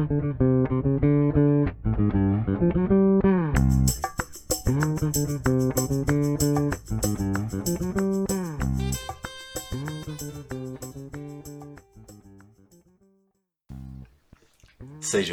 Sejam 0.00 0.08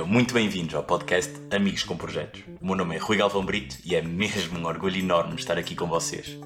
muito 0.05 0.33
bem-vindos 0.33 0.75
ao 0.75 0.83
podcast 0.83 1.33
Amigos 1.49 1.83
com 1.83 1.95
Projetos. 1.95 2.43
O 2.59 2.65
meu 2.65 2.75
nome 2.75 2.95
é 2.95 2.99
Rui 2.99 3.15
Galvão 3.15 3.45
Brito 3.45 3.77
e 3.85 3.95
é 3.95 4.01
mesmo 4.01 4.59
um 4.59 4.65
orgulho 4.65 4.97
enorme 4.97 5.35
estar 5.35 5.57
aqui 5.57 5.75
com 5.75 5.87
vocês. 5.87 6.37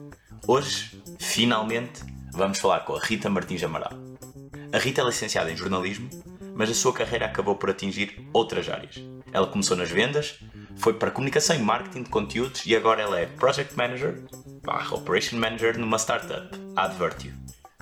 Hoje, 0.48 1.02
finalmente, 1.18 2.04
vamos 2.32 2.60
falar 2.60 2.82
com 2.82 2.96
a 2.96 3.00
Rita 3.00 3.32
Martins 3.32 3.64
Amaral. 3.64 3.94
A 4.72 4.78
Rita 4.78 5.02
é 5.02 5.06
licenciada 5.06 5.52
em 5.52 5.58
jornalismo, 5.58 6.08
mas 6.62 6.70
a 6.70 6.76
sua 6.76 6.94
carreira 6.94 7.26
acabou 7.26 7.56
por 7.56 7.72
atingir 7.72 8.24
outras 8.32 8.70
áreas. 8.70 9.04
Ela 9.34 9.48
começou 9.48 9.76
nas 9.76 9.90
vendas, 9.90 10.38
foi 10.76 10.94
para 10.94 11.10
comunicação 11.10 11.56
e 11.56 11.60
marketing 11.60 12.04
de 12.04 12.10
conteúdos 12.12 12.68
e 12.68 12.76
agora 12.76 13.02
ela 13.02 13.20
é 13.20 13.26
Project 13.26 13.76
Manager, 13.76 14.24
barra 14.64 14.96
Operation 14.96 15.38
Manager 15.38 15.80
numa 15.80 15.98
startup, 15.98 16.56
Advertio. 16.76 17.34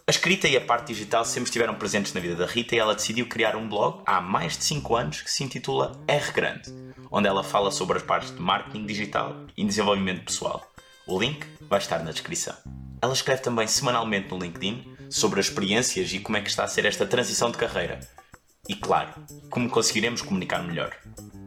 A 0.07 0.11
escrita 0.11 0.47
e 0.47 0.55
a 0.55 0.61
parte 0.61 0.93
digital 0.93 1.25
sempre 1.25 1.49
estiveram 1.49 1.75
presentes 1.75 2.13
na 2.13 2.21
vida 2.21 2.37
da 2.37 2.45
Rita 2.45 2.73
e 2.73 2.79
ela 2.79 2.95
decidiu 2.95 3.27
criar 3.27 3.57
um 3.57 3.67
blog 3.67 4.01
há 4.05 4.21
mais 4.21 4.57
de 4.57 4.63
5 4.63 4.95
anos 4.95 5.21
que 5.23 5.29
se 5.29 5.43
intitula 5.43 6.01
R 6.07 6.31
Grande, 6.31 6.73
onde 7.11 7.27
ela 7.27 7.43
fala 7.43 7.71
sobre 7.71 7.97
as 7.97 8.03
partes 8.03 8.33
de 8.33 8.41
marketing 8.41 8.85
digital 8.85 9.45
e 9.57 9.65
desenvolvimento 9.65 10.23
pessoal. 10.23 10.65
O 11.05 11.19
link 11.19 11.45
vai 11.67 11.79
estar 11.79 11.99
na 12.01 12.11
descrição. 12.11 12.55
Ela 13.01 13.11
escreve 13.11 13.41
também 13.41 13.67
semanalmente 13.67 14.29
no 14.29 14.39
LinkedIn 14.39 14.95
sobre 15.09 15.41
as 15.41 15.47
experiências 15.47 16.13
e 16.13 16.19
como 16.19 16.37
é 16.37 16.41
que 16.41 16.49
está 16.49 16.63
a 16.63 16.67
ser 16.69 16.85
esta 16.85 17.05
transição 17.05 17.51
de 17.51 17.57
carreira. 17.57 17.99
E 18.69 18.75
claro, 18.75 19.09
como 19.49 19.67
conseguiremos 19.67 20.21
comunicar 20.21 20.61
melhor. 20.61 20.95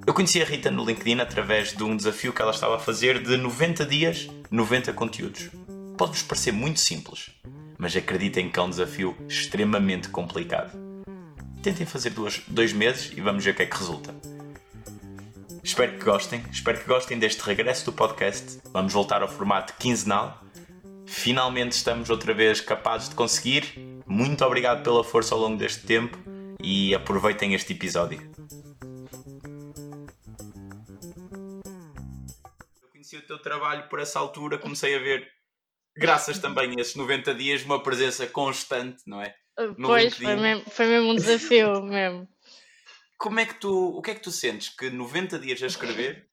Eu 0.04 0.12
conheci 0.12 0.42
a 0.42 0.44
Rita 0.44 0.72
no 0.72 0.84
LinkedIn 0.84 1.20
através 1.20 1.72
de 1.72 1.84
um 1.84 1.96
desafio 1.96 2.32
que 2.32 2.42
ela 2.42 2.50
estava 2.50 2.74
a 2.74 2.78
fazer 2.80 3.22
de 3.22 3.36
90 3.36 3.86
dias, 3.86 4.28
90 4.50 4.92
conteúdos. 4.92 5.48
Pode-vos 5.96 6.24
parecer 6.24 6.50
muito 6.50 6.80
simples, 6.80 7.30
mas 7.78 7.94
acreditem 7.94 8.50
que 8.50 8.58
é 8.58 8.62
um 8.62 8.68
desafio 8.68 9.16
extremamente 9.28 10.08
complicado. 10.08 10.76
Tentem 11.62 11.86
fazer 11.86 12.10
duas, 12.10 12.42
dois 12.48 12.72
meses 12.72 13.12
e 13.16 13.20
vamos 13.20 13.44
ver 13.44 13.52
o 13.52 13.54
que 13.54 13.62
é 13.62 13.66
que 13.66 13.76
resulta. 13.76 14.12
Espero 15.62 15.96
que 15.96 16.04
gostem, 16.04 16.42
espero 16.50 16.80
que 16.80 16.88
gostem 16.88 17.20
deste 17.20 17.40
regresso 17.42 17.84
do 17.84 17.92
podcast. 17.92 18.58
Vamos 18.72 18.92
voltar 18.92 19.22
ao 19.22 19.28
formato 19.28 19.74
quinzenal. 19.78 20.42
Finalmente 21.06 21.70
estamos 21.70 22.10
outra 22.10 22.34
vez 22.34 22.60
capazes 22.60 23.10
de 23.10 23.14
conseguir. 23.14 24.02
Muito 24.08 24.44
obrigado 24.44 24.82
pela 24.82 25.04
força 25.04 25.36
ao 25.36 25.40
longo 25.40 25.56
deste 25.56 25.86
tempo 25.86 26.31
e 26.62 26.94
aproveitem 26.94 27.54
este 27.54 27.72
episódio. 27.72 28.20
Eu 32.82 32.88
conheci 32.90 33.16
o 33.16 33.26
teu 33.26 33.40
trabalho 33.40 33.88
por 33.88 34.00
essa 34.00 34.18
altura, 34.18 34.58
comecei 34.58 34.94
a 34.94 34.98
ver 34.98 35.28
graças 35.96 36.38
também 36.38 36.70
a 36.70 36.80
esses 36.80 36.94
90 36.94 37.34
dias, 37.34 37.62
uma 37.64 37.82
presença 37.82 38.26
constante, 38.26 39.02
não 39.06 39.20
é? 39.20 39.34
No 39.76 39.88
pois, 39.88 40.16
foi 40.16 40.36
mesmo, 40.36 40.70
foi 40.70 40.86
mesmo 40.86 41.10
um 41.10 41.14
desafio 41.14 41.82
mesmo. 41.84 42.28
Como 43.18 43.38
é 43.38 43.46
que 43.46 43.54
tu, 43.54 43.96
o 43.96 44.02
que 44.02 44.10
é 44.10 44.14
que 44.14 44.22
tu 44.22 44.30
sentes 44.30 44.68
que 44.68 44.90
90 44.90 45.38
dias 45.38 45.62
a 45.62 45.66
escrever 45.66 46.28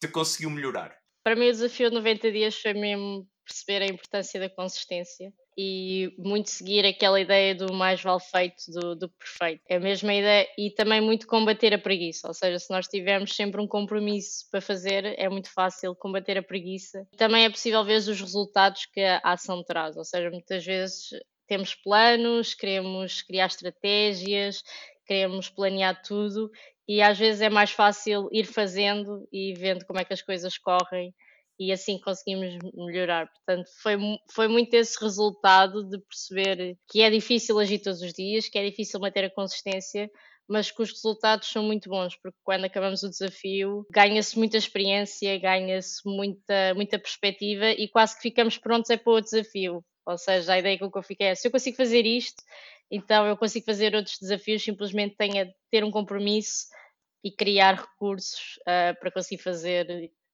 te 0.00 0.08
conseguiu 0.08 0.50
melhorar? 0.50 0.96
Para 1.22 1.36
mim 1.36 1.48
o 1.48 1.52
desafio 1.52 1.90
de 1.90 1.96
90 1.96 2.32
dias 2.32 2.60
foi 2.60 2.74
mesmo 2.74 3.28
perceber 3.44 3.82
a 3.82 3.86
importância 3.86 4.40
da 4.40 4.48
consistência 4.48 5.32
e 5.56 6.12
muito 6.18 6.50
seguir 6.50 6.84
aquela 6.84 7.20
ideia 7.20 7.54
do 7.54 7.72
mais 7.72 8.02
vale 8.02 8.20
feito 8.20 8.64
do, 8.68 8.96
do 8.96 9.08
perfeito. 9.08 9.62
É 9.68 9.76
a 9.76 9.80
mesma 9.80 10.12
ideia 10.12 10.48
e 10.58 10.70
também 10.70 11.00
muito 11.00 11.26
combater 11.26 11.72
a 11.72 11.78
preguiça, 11.78 12.26
ou 12.28 12.34
seja, 12.34 12.58
se 12.58 12.70
nós 12.70 12.86
tivermos 12.86 13.34
sempre 13.34 13.60
um 13.60 13.68
compromisso 13.68 14.48
para 14.50 14.60
fazer, 14.60 15.14
é 15.18 15.28
muito 15.28 15.52
fácil 15.52 15.94
combater 15.94 16.36
a 16.38 16.42
preguiça. 16.42 17.06
Também 17.16 17.44
é 17.44 17.50
possível 17.50 17.84
ver 17.84 17.96
os 17.96 18.06
resultados 18.06 18.86
que 18.86 19.00
a 19.00 19.20
ação 19.22 19.62
traz, 19.62 19.96
ou 19.96 20.04
seja, 20.04 20.30
muitas 20.30 20.64
vezes 20.64 21.10
temos 21.46 21.74
planos, 21.74 22.54
queremos 22.54 23.22
criar 23.22 23.46
estratégias, 23.46 24.62
queremos 25.06 25.48
planear 25.48 26.00
tudo 26.02 26.50
e 26.88 27.00
às 27.00 27.18
vezes 27.18 27.40
é 27.40 27.48
mais 27.48 27.70
fácil 27.70 28.28
ir 28.32 28.44
fazendo 28.44 29.26
e 29.32 29.54
vendo 29.54 29.84
como 29.86 29.98
é 29.98 30.04
que 30.04 30.12
as 30.12 30.22
coisas 30.22 30.58
correm 30.58 31.14
e 31.58 31.72
assim 31.72 31.98
conseguimos 31.98 32.58
melhorar. 32.74 33.28
Portanto, 33.30 33.68
foi, 33.82 33.96
foi 34.32 34.48
muito 34.48 34.74
esse 34.74 35.00
resultado 35.00 35.84
de 35.84 35.98
perceber 35.98 36.76
que 36.88 37.00
é 37.00 37.10
difícil 37.10 37.58
agir 37.58 37.78
todos 37.78 38.02
os 38.02 38.12
dias, 38.12 38.48
que 38.48 38.58
é 38.58 38.68
difícil 38.68 39.00
manter 39.00 39.24
a 39.24 39.30
consistência, 39.30 40.10
mas 40.48 40.70
que 40.70 40.82
os 40.82 40.90
resultados 40.90 41.48
são 41.48 41.62
muito 41.62 41.88
bons, 41.88 42.16
porque 42.16 42.36
quando 42.42 42.64
acabamos 42.64 43.02
o 43.02 43.08
desafio 43.08 43.86
ganha-se 43.90 44.36
muita 44.36 44.58
experiência, 44.58 45.38
ganha-se 45.38 46.00
muita, 46.04 46.74
muita 46.74 46.98
perspectiva 46.98 47.70
e 47.70 47.88
quase 47.88 48.16
que 48.16 48.22
ficamos 48.22 48.58
prontos 48.58 48.90
é 48.90 48.96
para 48.96 49.12
o 49.12 49.20
desafio. 49.20 49.84
Ou 50.06 50.18
seja, 50.18 50.52
a 50.52 50.58
ideia 50.58 50.78
com 50.78 50.90
que 50.90 50.98
eu 50.98 51.02
fiquei 51.02 51.28
é: 51.28 51.34
se 51.34 51.48
eu 51.48 51.52
consigo 51.52 51.76
fazer 51.76 52.04
isto, 52.04 52.42
então 52.90 53.26
eu 53.26 53.36
consigo 53.36 53.64
fazer 53.64 53.94
outros 53.94 54.18
desafios, 54.20 54.62
simplesmente 54.62 55.16
tenho 55.16 55.42
a 55.42 55.46
ter 55.70 55.82
um 55.82 55.90
compromisso 55.90 56.66
e 57.24 57.30
criar 57.32 57.74
recursos 57.74 58.58
uh, 58.62 58.98
para 59.00 59.10
conseguir 59.10 59.42
fazer 59.42 59.86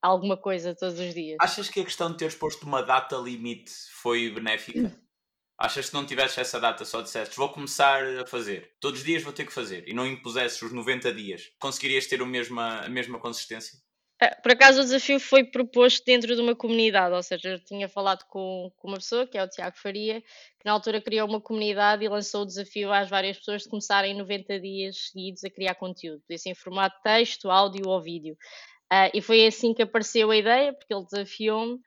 alguma 0.03 0.37
coisa 0.37 0.75
todos 0.75 0.99
os 0.99 1.15
dias. 1.15 1.37
Achas 1.41 1.69
que 1.69 1.81
a 1.81 1.85
questão 1.85 2.11
de 2.11 2.19
teres 2.19 2.35
posto 2.35 2.67
uma 2.67 2.83
data 2.83 3.17
limite 3.17 3.73
foi 3.93 4.31
benéfica? 4.31 4.81
Hum. 4.81 5.11
Achas 5.59 5.85
que 5.85 5.91
se 5.91 5.95
não 5.95 6.07
tivesses 6.07 6.39
essa 6.39 6.59
data, 6.59 6.87
só 6.87 7.03
dissesses 7.03 7.37
vou 7.37 7.51
começar 7.51 8.03
a 8.19 8.27
fazer, 8.27 8.73
todos 8.81 9.01
os 9.01 9.07
dias 9.07 9.23
vou 9.23 9.33
ter 9.33 9.45
que 9.45 9.53
fazer, 9.53 9.87
e 9.87 9.93
não 9.93 10.07
impusesses 10.07 10.63
os 10.63 10.73
90 10.73 11.13
dias, 11.13 11.53
conseguirias 11.61 12.07
ter 12.07 12.23
a 12.23 12.25
mesma, 12.25 12.81
a 12.81 12.89
mesma 12.89 13.19
consistência? 13.19 13.79
É, 14.23 14.35
por 14.35 14.53
acaso 14.53 14.81
o 14.81 14.85
desafio 14.85 15.19
foi 15.19 15.45
proposto 15.45 16.05
dentro 16.05 16.35
de 16.35 16.43
uma 16.43 16.55
comunidade, 16.55 17.15
ou 17.15 17.23
seja, 17.23 17.51
eu 17.51 17.65
tinha 17.65 17.89
falado 17.89 18.25
com, 18.29 18.71
com 18.77 18.89
uma 18.89 18.99
pessoa, 18.99 19.27
que 19.27 19.39
é 19.39 19.43
o 19.43 19.49
Tiago 19.49 19.79
Faria, 19.79 20.21
que 20.21 20.65
na 20.67 20.73
altura 20.73 21.01
criou 21.01 21.27
uma 21.27 21.41
comunidade 21.41 22.05
e 22.05 22.09
lançou 22.09 22.43
o 22.43 22.47
desafio 22.47 22.93
às 22.93 23.09
várias 23.09 23.39
pessoas 23.39 23.63
de 23.63 23.71
começarem 23.71 24.15
90 24.15 24.61
dias 24.61 25.11
seguidos 25.11 25.43
a 25.43 25.49
criar 25.49 25.75
conteúdo, 25.75 26.21
podia 26.21 26.37
ser 26.37 26.51
em 26.51 26.55
formato 26.55 27.01
texto, 27.03 27.51
áudio 27.51 27.89
ou 27.89 28.01
vídeo. 28.03 28.37
Uh, 28.93 29.11
e 29.15 29.23
foi 29.23 29.47
assim 29.47 29.73
que 29.73 29.83
apareceu 29.83 30.31
a 30.31 30.37
ideia, 30.37 30.73
porque 30.73 30.93
ele 30.93 31.05
desafiou-me 31.05 31.79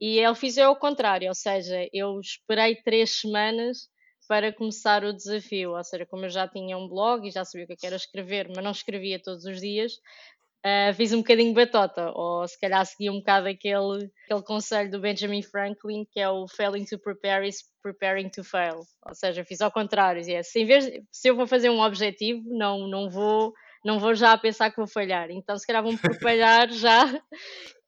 e 0.00 0.18
ele 0.18 0.34
fez 0.34 0.58
ao 0.58 0.76
contrário, 0.76 1.28
ou 1.28 1.34
seja, 1.34 1.88
eu 1.92 2.18
esperei 2.20 2.76
três 2.76 3.20
semanas 3.20 3.88
para 4.28 4.52
começar 4.52 5.04
o 5.04 5.12
desafio, 5.12 5.76
ou 5.76 5.84
seja, 5.84 6.06
como 6.06 6.24
eu 6.24 6.30
já 6.30 6.48
tinha 6.48 6.76
um 6.76 6.88
blog 6.88 7.26
e 7.26 7.30
já 7.30 7.44
sabia 7.44 7.64
o 7.64 7.68
que 7.68 7.84
é 7.84 7.88
era 7.88 7.96
escrever, 7.96 8.48
mas 8.48 8.64
não 8.64 8.70
escrevia 8.70 9.20
todos 9.20 9.44
os 9.44 9.60
dias, 9.60 9.92
uh, 10.64 10.94
fiz 10.94 11.12
um 11.12 11.18
bocadinho 11.18 11.52
batota, 11.54 12.10
ou 12.14 12.46
se 12.48 12.58
calhar 12.58 12.84
segui 12.86 13.10
um 13.10 13.18
bocado 13.18 13.48
aquele, 13.48 14.10
aquele 14.24 14.42
conselho 14.42 14.90
do 14.90 15.00
Benjamin 15.00 15.42
Franklin, 15.42 16.04
que 16.10 16.18
é 16.18 16.28
o 16.28 16.48
failing 16.48 16.84
to 16.84 16.98
prepare 16.98 17.46
is 17.46 17.62
preparing 17.82 18.28
to 18.28 18.42
fail, 18.42 18.80
ou 19.06 19.14
seja, 19.14 19.44
fiz 19.44 19.60
ao 19.60 19.70
contrário, 19.70 20.22
é, 20.28 20.42
se, 20.42 20.64
vez, 20.64 20.90
se 21.10 21.28
eu 21.28 21.36
vou 21.36 21.46
fazer 21.46 21.70
um 21.70 21.80
objetivo, 21.80 22.42
não, 22.46 22.88
não 22.88 23.10
vou 23.10 23.52
não 23.84 23.98
vou 23.98 24.14
já 24.14 24.36
pensar 24.36 24.70
que 24.70 24.76
vou 24.76 24.86
falhar. 24.86 25.30
Então, 25.30 25.56
se 25.58 25.66
calhar 25.66 25.82
vão 25.82 25.96
preparar 25.96 26.70
já. 26.72 27.04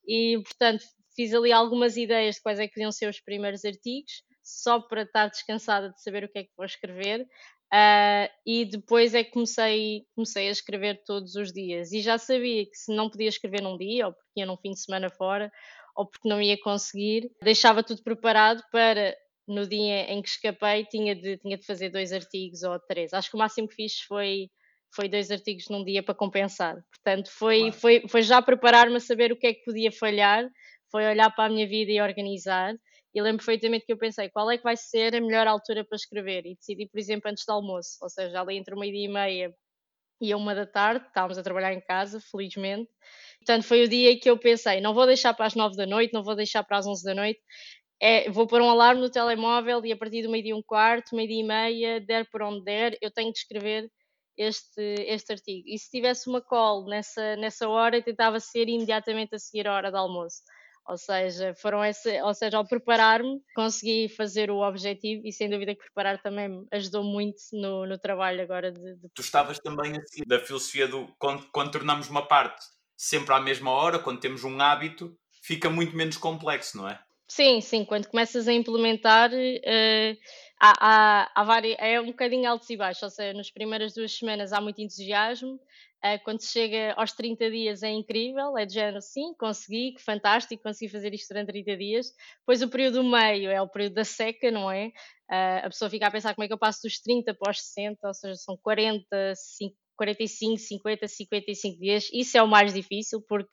E, 0.06 0.41
portanto, 0.43 0.84
fiz 1.15 1.32
ali 1.32 1.53
algumas 1.53 1.97
ideias 1.97 2.37
de 2.37 2.43
quais 2.43 2.59
é 2.59 2.66
que 2.66 2.75
podiam 2.75 2.93
ser 2.93 3.09
os 3.09 3.21
primeiros 3.21 3.65
artigos, 3.65 4.22
só 4.43 4.81
para 4.81 5.03
estar 5.03 5.28
descansada 5.28 5.91
de 5.91 6.03
saber 6.03 6.25
o 6.25 6.28
que 6.28 6.41
é 6.41 6.44
que 6.44 6.53
vou 6.56 6.66
escrever. 6.66 7.27
Uh, 7.72 8.31
e 8.47 8.65
depois 8.65 9.15
é 9.15 9.25
que 9.25 9.32
comecei, 9.32 10.05
comecei 10.15 10.49
a 10.49 10.53
escrever 10.53 11.03
todos 11.05 11.34
os 11.34 11.53
dias. 11.53 11.93
E 11.93 12.00
já 12.00 12.19
sabia 12.19 12.65
que 12.65 12.76
se 12.76 12.94
não 12.94 13.11
podia 13.11 13.28
escrever 13.28 13.62
num 13.62 13.76
dia, 13.76 14.06
ou 14.06 14.12
porque 14.12 14.41
ia 14.41 14.47
num 14.47 14.56
fim 14.56 14.71
de 14.71 14.81
semana 14.81 15.11
fora, 15.11 15.50
ou 15.97 16.06
porque 16.06 16.28
não 16.28 16.41
ia 16.41 16.61
conseguir, 16.61 17.31
deixava 17.43 17.82
tudo 17.82 18.03
preparado 18.03 18.62
para 18.71 19.16
no 19.47 19.66
dia 19.66 20.11
em 20.11 20.22
que 20.22 20.28
escapei, 20.28 20.84
tinha 20.87 21.15
de, 21.15 21.37
tinha 21.38 21.59
de 21.59 21.66
fazer 21.66 21.91
dois 21.91 22.12
artigos 22.12 22.62
ou 22.62 22.78
três. 22.81 23.12
Acho 23.12 23.31
que 23.31 23.37
o 23.37 23.38
máximo 23.38 23.69
que 23.69 23.75
fiz 23.75 24.00
foi 24.00 24.49
foi 24.94 25.08
dois 25.08 25.31
artigos 25.31 25.69
num 25.69 25.85
dia 25.85 26.02
para 26.02 26.14
compensar. 26.14 26.76
Portanto, 26.91 27.31
foi, 27.31 27.58
claro. 27.58 27.73
foi, 27.75 28.08
foi 28.08 28.23
já 28.23 28.41
preparar-me 28.41 28.96
a 28.96 29.00
saber 29.00 29.32
o 29.32 29.37
que 29.37 29.46
é 29.46 29.55
que 29.55 29.64
podia 29.64 29.91
falhar, 29.91 30.49
foi 30.91 31.06
olhar 31.06 31.31
para 31.35 31.46
a 31.46 31.49
minha 31.49 31.67
vida 31.67 31.93
e 31.93 32.00
organizar. 32.00 32.75
E 33.14 33.23
lembro 33.23 33.38
perfeitamente 33.38 33.87
que 33.87 33.93
eu 33.93 33.99
pensei 33.99 34.29
qual 34.29 34.50
é 34.50 34.56
que 34.56 34.64
vai 34.64 34.76
ser 34.76 35.14
a 35.14 35.20
melhor 35.20 35.46
altura 35.46 35.85
para 35.85 35.96
escrever. 35.96 36.46
E 36.46 36.56
decidi, 36.56 36.88
por 36.88 36.99
exemplo, 36.99 37.31
antes 37.31 37.44
do 37.46 37.52
almoço, 37.52 37.99
ou 38.02 38.08
seja, 38.08 38.41
ali 38.41 38.56
entre 38.56 38.75
uma 38.75 38.87
e 38.87 39.08
meia 39.08 39.55
e 40.20 40.32
a 40.32 40.37
uma 40.37 40.55
da 40.55 40.67
tarde, 40.67 41.06
estávamos 41.06 41.38
a 41.38 41.43
trabalhar 41.43 41.73
em 41.73 41.81
casa, 41.81 42.20
felizmente. 42.20 42.90
Portanto, 43.38 43.64
foi 43.64 43.82
o 43.82 43.88
dia 43.88 44.19
que 44.19 44.29
eu 44.29 44.38
pensei: 44.38 44.81
não 44.81 44.94
vou 44.94 45.06
deixar 45.06 45.35
para 45.35 45.47
as 45.47 45.55
nove 45.55 45.76
da 45.76 45.87
noite, 45.87 46.12
não 46.12 46.23
vou 46.25 46.35
deixar 46.35 46.64
para 46.64 46.79
as 46.79 46.87
onze 46.87 47.05
da 47.05 47.14
noite. 47.14 47.40
É, 48.00 48.31
vou 48.31 48.47
pôr 48.47 48.61
um 48.61 48.69
alarme 48.69 49.00
no 49.00 49.11
telemóvel 49.11 49.85
e 49.85 49.93
a 49.93 49.97
partir 49.97 50.23
do 50.23 50.31
meio-dia 50.31 50.52
e 50.52 50.55
um 50.55 50.62
quarto, 50.62 51.14
meio-dia 51.14 51.40
e 51.40 51.44
meia, 51.44 52.00
der 52.00 52.29
por 52.31 52.43
onde 52.43 52.64
der, 52.64 52.99
eu 53.00 53.11
tenho 53.11 53.32
de 53.32 53.38
escrever 53.38 53.88
este, 54.37 54.81
este 55.09 55.33
artigo. 55.33 55.65
E 55.67 55.79
se 55.79 55.91
tivesse 55.91 56.29
uma 56.29 56.41
call 56.41 56.87
nessa, 56.87 57.37
nessa 57.37 57.69
hora, 57.69 58.03
tentava 58.03 58.41
ser 58.41 58.69
imediatamente 58.69 59.35
a 59.35 59.39
seguir 59.39 59.67
a 59.67 59.75
hora 59.75 59.91
do 59.91 59.97
almoço. 59.97 60.43
Ou 60.87 60.99
seja, 60.99 61.55
foram 61.55 61.83
esse, 61.83 62.21
ou 62.21 62.35
seja, 62.35 62.59
ao 62.59 62.67
preparar-me, 62.67 63.41
consegui 63.55 64.07
fazer 64.09 64.51
o 64.51 64.59
objetivo 64.59 65.23
e 65.25 65.33
sem 65.33 65.49
dúvida 65.49 65.75
que 65.75 65.81
preparar 65.81 66.21
também 66.21 66.49
me 66.49 66.67
ajudou 66.73 67.03
muito 67.03 67.41
no, 67.53 67.87
no 67.87 67.99
trabalho 67.99 68.43
agora 68.43 68.71
de, 68.71 68.97
de... 68.97 69.09
Tu 69.15 69.23
estavas 69.23 69.59
também 69.59 69.93
assim, 69.97 70.23
da 70.27 70.39
filosofia 70.39 70.87
do 70.87 71.09
quando, 71.19 71.47
quando 71.51 71.71
tornamos 71.71 72.11
uma 72.11 72.29
parte 72.29 72.63
sempre 72.97 73.35
à 73.35 73.41
mesma 73.41 73.71
hora, 73.71 73.99
quando 73.99 74.21
temos 74.21 74.45
um 74.45 74.61
hábito, 74.61 75.17
fica 75.43 75.71
muito 75.71 75.97
menos 75.97 76.17
complexo, 76.17 76.77
não 76.77 76.89
é? 76.89 76.99
Sim, 77.29 77.61
sim, 77.61 77.85
quando 77.85 78.07
começas 78.09 78.47
a 78.47 78.53
implementar, 78.53 79.31
uh, 79.33 80.19
há, 80.61 80.73
há, 80.81 81.31
há 81.35 81.45
várias, 81.45 81.77
é 81.79 82.01
um 82.01 82.06
bocadinho 82.06 82.49
altos 82.49 82.69
e 82.71 82.77
baixos, 82.77 83.03
ou 83.03 83.11
seja, 83.11 83.37
nas 83.37 83.51
primeiras 83.51 83.95
duas 83.95 84.12
semanas 84.12 84.53
há 84.53 84.61
muito 84.61 84.81
entusiasmo, 84.81 85.55
uh, 85.55 86.23
quando 86.25 86.41
se 86.41 86.53
chega 86.53 86.95
aos 86.97 87.12
30 87.12 87.51
dias 87.51 87.83
é 87.83 87.91
incrível, 87.91 88.56
é 88.56 88.67
de 88.67 88.75
género, 88.75 89.01
sim, 89.01 89.35
consegui, 89.39 89.93
que 89.93 90.03
fantástico, 90.03 90.62
consegui 90.62 90.91
fazer 90.91 91.12
isto 91.15 91.29
durante 91.29 91.49
30 91.49 91.77
dias. 91.77 92.06
Depois 92.41 92.62
o 92.62 92.69
período 92.69 93.03
meio 93.03 93.51
é 93.51 93.61
o 93.61 93.69
período 93.69 93.95
da 93.95 94.05
seca, 94.05 94.51
não 94.51 94.71
é? 94.71 94.89
Uh, 95.31 95.65
a 95.65 95.69
pessoa 95.71 95.91
fica 95.91 96.06
a 96.06 96.11
pensar 96.11 96.35
como 96.35 96.45
é 96.45 96.47
que 96.47 96.53
eu 96.53 96.59
passo 96.59 96.83
dos 96.83 97.00
30 97.00 97.35
para 97.35 97.50
os 97.50 97.61
60, 97.61 98.07
ou 98.07 98.15
seja, 98.15 98.35
são 98.37 98.57
40, 98.62 99.35
50, 99.35 99.85
45, 99.97 100.59
50, 100.59 101.09
55 101.09 101.79
dias. 101.79 102.09
Isso 102.12 102.37
é 102.37 102.43
o 102.43 102.49
mais 102.49 102.75
difícil, 102.75 103.23
porque 103.29 103.50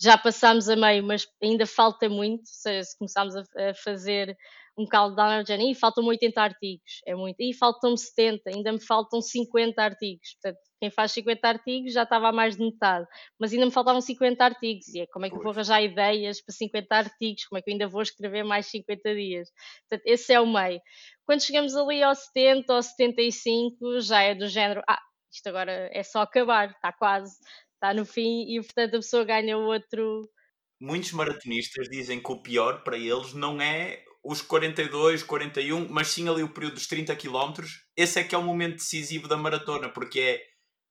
já 0.00 0.18
passamos 0.18 0.68
a 0.68 0.76
meio, 0.76 1.04
mas 1.04 1.26
ainda 1.42 1.66
falta 1.66 2.08
muito. 2.08 2.40
Ou 2.40 2.46
seja, 2.46 2.82
se 2.82 2.98
começarmos 2.98 3.34
a 3.36 3.74
fazer 3.74 4.36
um 4.76 4.86
countdown 4.86 5.42
de 5.42 5.48
género, 5.48 5.70
e 5.70 5.74
faltam 5.74 6.04
80 6.04 6.40
artigos, 6.40 7.00
é 7.06 7.14
muito, 7.14 7.36
e 7.40 7.54
faltam 7.54 7.96
70, 7.96 8.42
ainda 8.50 8.72
me 8.72 8.84
faltam 8.84 9.20
50 9.20 9.82
artigos. 9.82 10.36
Portanto, 10.40 10.60
quem 10.80 10.90
faz 10.90 11.12
50 11.12 11.48
artigos 11.48 11.92
já 11.92 12.02
estava 12.02 12.28
a 12.28 12.32
mais 12.32 12.56
de 12.56 12.64
metade, 12.64 13.06
mas 13.38 13.52
ainda 13.52 13.66
me 13.66 13.72
faltavam 13.72 14.00
50 14.00 14.44
artigos. 14.44 14.88
E 14.88 15.00
é 15.00 15.06
como 15.06 15.26
é 15.26 15.30
que 15.30 15.36
eu 15.36 15.42
vou 15.42 15.52
arranjar 15.52 15.82
ideias 15.82 16.42
para 16.42 16.54
50 16.54 16.94
artigos? 16.94 17.44
Como 17.46 17.58
é 17.58 17.62
que 17.62 17.70
eu 17.70 17.72
ainda 17.72 17.88
vou 17.88 18.02
escrever 18.02 18.44
mais 18.44 18.66
50 18.66 19.14
dias? 19.14 19.48
Portanto, 19.88 20.06
esse 20.06 20.32
é 20.32 20.40
o 20.40 20.46
meio. 20.46 20.80
Quando 21.24 21.42
chegamos 21.42 21.74
ali 21.74 22.02
aos 22.02 22.18
70 22.34 22.74
ou 22.74 22.82
75, 22.82 24.00
já 24.00 24.22
é 24.22 24.34
do 24.34 24.46
género, 24.46 24.82
ah, 24.88 25.00
isto 25.32 25.48
agora 25.48 25.88
é 25.92 26.02
só 26.02 26.20
acabar, 26.20 26.70
está 26.70 26.92
quase, 26.92 27.34
está 27.74 27.94
no 27.94 28.04
fim 28.04 28.44
e 28.48 28.60
portanto 28.60 28.94
a 28.94 28.98
pessoa 28.98 29.24
ganha 29.24 29.56
outro. 29.56 30.28
Muitos 30.80 31.12
maratonistas 31.12 31.88
dizem 31.88 32.22
que 32.22 32.32
o 32.32 32.42
pior 32.42 32.82
para 32.82 32.98
eles 32.98 33.32
não 33.32 33.60
é 33.60 34.04
os 34.24 34.40
42, 34.40 35.22
41, 35.22 35.86
mas 35.90 36.08
sim 36.08 36.28
ali 36.28 36.42
o 36.42 36.48
período 36.48 36.74
dos 36.74 36.86
30 36.86 37.14
km. 37.16 37.62
Esse 37.96 38.20
é 38.20 38.24
que 38.24 38.34
é 38.34 38.38
o 38.38 38.42
momento 38.42 38.76
decisivo 38.76 39.28
da 39.28 39.36
maratona, 39.36 39.88
porque 39.88 40.20
é 40.20 40.42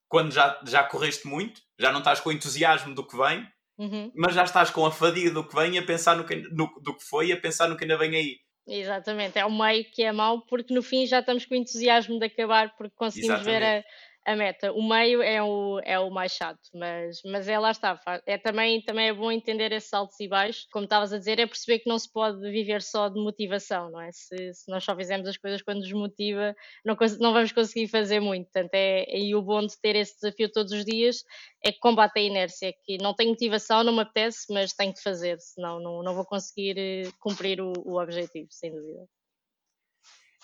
quando 0.08 0.32
já, 0.32 0.62
já 0.68 0.84
correste 0.84 1.28
muito, 1.28 1.60
já 1.80 1.92
não 1.92 2.00
estás 2.00 2.20
com 2.20 2.30
o 2.30 2.32
entusiasmo 2.32 2.94
do 2.94 3.06
que 3.06 3.18
vem, 3.18 3.48
uhum. 3.80 4.12
mas 4.16 4.36
já 4.36 4.44
estás 4.44 4.70
com 4.70 4.86
a 4.86 4.92
fadiga 4.92 5.32
do 5.32 5.48
que 5.48 5.56
vem 5.56 5.74
e 5.74 5.80
a 5.80 5.84
pensar 5.84 6.16
no 6.16 6.24
que, 6.24 6.36
no, 6.36 6.72
do 6.84 6.96
que 6.96 7.04
foi 7.04 7.28
e 7.30 7.34
a 7.34 7.40
pensar 7.42 7.68
no 7.68 7.76
que 7.76 7.84
ainda 7.84 7.98
vem 7.98 8.16
aí. 8.16 8.38
Exatamente, 8.68 9.40
é 9.40 9.46
o 9.46 9.52
meio 9.52 9.84
que 9.92 10.04
é 10.04 10.12
mau, 10.12 10.46
porque 10.46 10.74
no 10.74 10.84
fim 10.84 11.06
já 11.08 11.20
estamos 11.20 11.46
com 11.46 11.56
o 11.56 11.58
entusiasmo 11.58 12.20
de 12.20 12.28
acabar, 12.28 12.76
porque 12.78 12.96
conseguimos 12.96 13.42
Exatamente. 13.42 13.60
ver 13.60 13.66
a, 13.66 13.84
a 14.26 14.36
meta. 14.36 14.72
O 14.72 14.88
meio 14.88 15.22
é 15.22 15.42
o, 15.42 15.80
é 15.84 16.00
o 16.00 16.10
mais 16.10 16.32
chato, 16.32 16.60
mas, 16.74 17.22
mas 17.26 17.48
é 17.48 17.60
lá 17.60 17.72
está. 17.72 18.00
É 18.26 18.38
também, 18.38 18.82
também 18.82 19.10
é 19.10 19.14
bom 19.14 19.32
entender 19.32 19.72
esses 19.72 19.94
altos 19.94 20.20
e 20.20 20.28
baixos. 20.28 20.68
Como 20.72 20.86
estavas 20.86 21.12
a 21.14 21.18
dizer, 21.18 21.40
é 21.40 21.46
perceber 21.46 21.80
que 21.80 21.90
não 21.90 22.00
se 22.00 22.12
pode 22.12 22.40
viver 22.52 22.82
só 22.82 23.10
de 23.10 23.20
motivação, 23.20 23.90
não 23.92 24.02
é? 24.02 24.12
Se, 24.12 24.54
se 24.54 24.72
nós 24.72 24.84
só 24.84 24.96
fizermos 24.96 25.28
as 25.28 25.38
coisas 25.38 25.62
quando 25.62 25.80
nos 25.80 25.92
motiva, 25.92 26.56
não, 26.86 26.96
não 27.20 27.34
vamos 27.34 27.52
conseguir 27.52 27.88
fazer 27.88 28.20
muito. 28.20 28.46
Portanto, 28.52 28.74
é, 28.74 29.06
e 29.18 29.36
o 29.36 29.42
bom 29.42 29.66
de 29.66 29.80
ter 29.82 29.96
esse 29.96 30.16
desafio 30.16 30.52
todos 30.52 30.72
os 30.72 30.86
dias 30.86 31.24
é 31.64 31.72
que 31.72 31.80
combate 31.80 32.20
a 32.20 32.22
inércia, 32.22 32.74
que 32.84 32.98
não 32.98 33.14
tenho 33.14 33.32
motivação, 33.32 33.84
não 33.84 33.94
me 33.94 34.02
apetece, 34.02 34.52
mas 34.52 34.74
tenho 34.74 34.94
que 34.94 35.02
fazer, 35.02 35.40
senão 35.40 35.80
não, 35.80 36.04
não 36.04 36.14
vou 36.16 36.26
conseguir 36.26 36.78
eh, 36.78 37.12
cumprir 37.20 37.62
o, 37.62 37.74
o 37.86 38.02
objetivo, 38.02 38.48
sem 38.52 38.72
dúvida. 38.72 39.08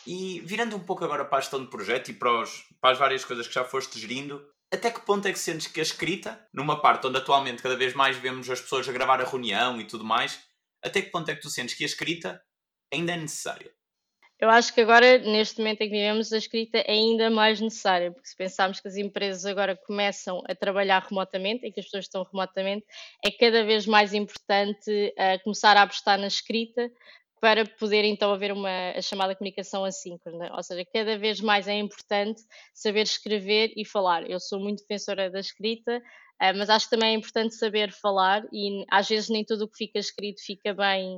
E 0.07 0.39
virando 0.41 0.75
um 0.75 0.79
pouco 0.79 1.03
agora 1.03 1.25
para 1.25 1.37
a 1.37 1.41
gestão 1.41 1.63
de 1.63 1.69
projeto 1.69 2.09
e 2.09 2.13
para, 2.13 2.41
os, 2.41 2.63
para 2.81 2.91
as 2.91 2.97
várias 2.97 3.25
coisas 3.25 3.47
que 3.47 3.53
já 3.53 3.63
foste 3.63 3.99
gerindo, 3.99 4.43
até 4.71 4.91
que 4.91 5.01
ponto 5.01 5.27
é 5.27 5.33
que 5.33 5.39
sentes 5.39 5.67
que 5.67 5.79
a 5.79 5.83
escrita, 5.83 6.39
numa 6.53 6.81
parte 6.81 7.07
onde 7.07 7.17
atualmente 7.17 7.61
cada 7.61 7.75
vez 7.75 7.93
mais 7.93 8.17
vemos 8.17 8.49
as 8.49 8.61
pessoas 8.61 8.87
a 8.87 8.91
gravar 8.91 9.19
a 9.21 9.25
reunião 9.25 9.79
e 9.81 9.85
tudo 9.85 10.03
mais, 10.03 10.39
até 10.83 11.01
que 11.01 11.09
ponto 11.09 11.29
é 11.29 11.35
que 11.35 11.41
tu 11.41 11.49
sentes 11.49 11.75
que 11.75 11.83
a 11.83 11.87
escrita 11.87 12.41
ainda 12.93 13.13
é 13.13 13.17
necessária? 13.17 13.71
Eu 14.39 14.49
acho 14.49 14.73
que 14.73 14.79
agora, 14.79 15.17
neste 15.17 15.57
momento 15.57 15.81
em 15.81 15.89
que 15.89 15.95
vivemos, 15.95 16.31
a 16.31 16.37
escrita 16.37 16.77
é 16.77 16.91
ainda 16.93 17.29
mais 17.29 17.59
necessária, 17.59 18.09
porque 18.09 18.29
se 18.29 18.37
pensarmos 18.37 18.79
que 18.79 18.87
as 18.87 18.95
empresas 18.95 19.45
agora 19.45 19.75
começam 19.75 20.41
a 20.47 20.55
trabalhar 20.55 21.05
remotamente 21.09 21.65
e 21.65 21.71
que 21.73 21.81
as 21.81 21.87
pessoas 21.87 22.05
estão 22.05 22.23
remotamente, 22.23 22.85
é 23.25 23.31
cada 23.31 23.65
vez 23.65 23.85
mais 23.85 24.13
importante 24.13 25.13
uh, 25.17 25.43
começar 25.43 25.75
a 25.75 25.81
apostar 25.81 26.17
na 26.17 26.27
escrita, 26.27 26.89
para 27.39 27.65
poder 27.65 28.03
então 28.05 28.31
haver 28.31 28.51
uma 28.51 28.91
a 28.91 29.01
chamada 29.01 29.35
comunicação 29.35 29.85
assíncrona, 29.85 30.53
ou 30.55 30.63
seja, 30.63 30.85
cada 30.93 31.17
vez 31.17 31.39
mais 31.39 31.67
é 31.67 31.77
importante 31.77 32.41
saber 32.73 33.03
escrever 33.03 33.71
e 33.75 33.85
falar. 33.85 34.29
Eu 34.29 34.39
sou 34.39 34.59
muito 34.59 34.79
defensora 34.79 35.29
da 35.29 35.39
escrita, 35.39 36.01
eh, 36.41 36.53
mas 36.53 36.69
acho 36.69 36.85
que 36.85 36.95
também 36.95 37.13
é 37.13 37.17
importante 37.17 37.55
saber 37.55 37.91
falar 37.91 38.43
e 38.51 38.85
às 38.89 39.07
vezes 39.07 39.29
nem 39.29 39.45
tudo 39.45 39.65
o 39.65 39.69
que 39.69 39.77
fica 39.77 39.99
escrito 39.99 40.41
fica 40.45 40.73
bem 40.73 41.17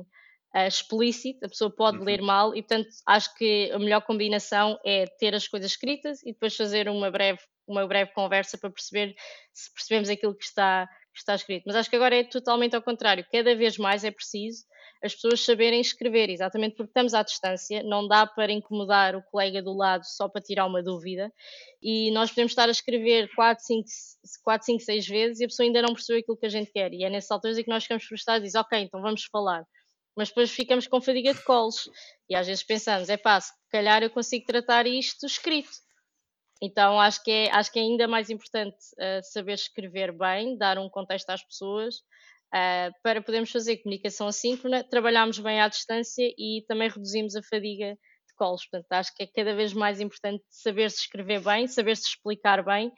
uh, 0.54 0.66
explícito, 0.66 1.44
a 1.44 1.48
pessoa 1.48 1.74
pode 1.74 1.98
uhum. 1.98 2.04
ler 2.04 2.22
mal 2.22 2.54
e 2.54 2.62
portanto 2.62 2.88
acho 3.06 3.34
que 3.36 3.70
a 3.72 3.78
melhor 3.78 4.02
combinação 4.02 4.78
é 4.84 5.06
ter 5.18 5.34
as 5.34 5.48
coisas 5.48 5.72
escritas 5.72 6.22
e 6.22 6.32
depois 6.32 6.56
fazer 6.56 6.88
uma 6.88 7.10
breve 7.10 7.40
uma 7.66 7.86
breve 7.86 8.12
conversa 8.12 8.58
para 8.58 8.70
perceber 8.70 9.14
se 9.52 9.72
percebemos 9.72 10.08
aquilo 10.08 10.36
que 10.36 10.44
está 10.44 10.88
que 11.12 11.18
está 11.18 11.34
escrito. 11.34 11.64
Mas 11.66 11.76
acho 11.76 11.90
que 11.90 11.96
agora 11.96 12.16
é 12.16 12.24
totalmente 12.24 12.74
ao 12.74 12.80
contrário. 12.80 13.26
Cada 13.30 13.54
vez 13.54 13.76
mais 13.76 14.02
é 14.02 14.10
preciso 14.10 14.64
as 15.02 15.14
pessoas 15.14 15.44
saberem 15.44 15.80
escrever, 15.80 16.30
exatamente 16.30 16.76
porque 16.76 16.90
estamos 16.90 17.12
à 17.14 17.22
distância, 17.22 17.82
não 17.82 18.06
dá 18.06 18.26
para 18.26 18.52
incomodar 18.52 19.16
o 19.16 19.22
colega 19.22 19.62
do 19.62 19.72
lado 19.72 20.04
só 20.04 20.28
para 20.28 20.40
tirar 20.40 20.66
uma 20.66 20.82
dúvida. 20.82 21.32
E 21.82 22.10
nós 22.12 22.30
podemos 22.30 22.52
estar 22.52 22.68
a 22.68 22.72
escrever 22.72 23.28
4, 23.34 23.64
5, 23.64 23.88
4, 24.44 24.66
5 24.66 24.80
6 24.80 25.08
vezes 25.08 25.40
e 25.40 25.44
a 25.44 25.48
pessoa 25.48 25.66
ainda 25.66 25.82
não 25.82 25.92
percebeu 25.92 26.20
aquilo 26.20 26.36
que 26.36 26.46
a 26.46 26.50
gente 26.50 26.70
quer. 26.70 26.92
E 26.92 27.04
é 27.04 27.10
nessas 27.10 27.30
alturas 27.30 27.56
que 27.56 27.68
nós 27.68 27.82
ficamos 27.82 28.04
frustrados 28.04 28.42
e 28.42 28.46
dizemos, 28.46 28.66
ok, 28.66 28.78
então 28.80 29.02
vamos 29.02 29.24
falar. 29.24 29.64
Mas 30.16 30.28
depois 30.28 30.50
ficamos 30.50 30.86
com 30.86 31.00
fadiga 31.00 31.34
de 31.34 31.42
colos. 31.42 31.90
E 32.28 32.34
às 32.34 32.46
vezes 32.46 32.62
pensamos, 32.62 33.08
é 33.08 33.16
pá, 33.16 33.40
se 33.40 33.52
calhar 33.70 34.02
eu 34.02 34.10
consigo 34.10 34.46
tratar 34.46 34.86
isto 34.86 35.26
escrito 35.26 35.70
então 36.62 37.00
acho 37.00 37.20
que 37.24 37.30
é, 37.32 37.50
acho 37.50 37.72
que 37.72 37.80
é 37.80 37.82
ainda 37.82 38.06
mais 38.06 38.30
importante 38.30 38.76
uh, 38.94 39.20
saber 39.24 39.54
escrever 39.54 40.16
bem, 40.16 40.56
dar 40.56 40.78
um 40.78 40.88
contexto 40.88 41.28
às 41.30 41.42
pessoas, 41.42 41.96
uh, 42.54 42.92
para 43.02 43.22
podermos 43.22 43.50
fazer 43.50 43.78
comunicação 43.78 44.28
assíncrona, 44.28 44.84
trabalharmos 44.84 45.38
bem 45.38 45.60
à 45.60 45.68
distância 45.68 46.32
e 46.38 46.64
também 46.68 46.88
reduzimos 46.88 47.34
a 47.34 47.42
fadiga 47.42 47.92
de 47.92 48.34
colos. 48.36 48.66
Portanto, 48.66 48.92
acho 48.92 49.14
que 49.14 49.22
é 49.22 49.26
cada 49.26 49.54
vez 49.54 49.72
mais 49.72 50.00
importante 50.00 50.44
saber-se 50.48 51.00
escrever 51.00 51.40
bem, 51.40 51.66
saber-se 51.66 52.08
explicar 52.08 52.64
bem 52.64 52.92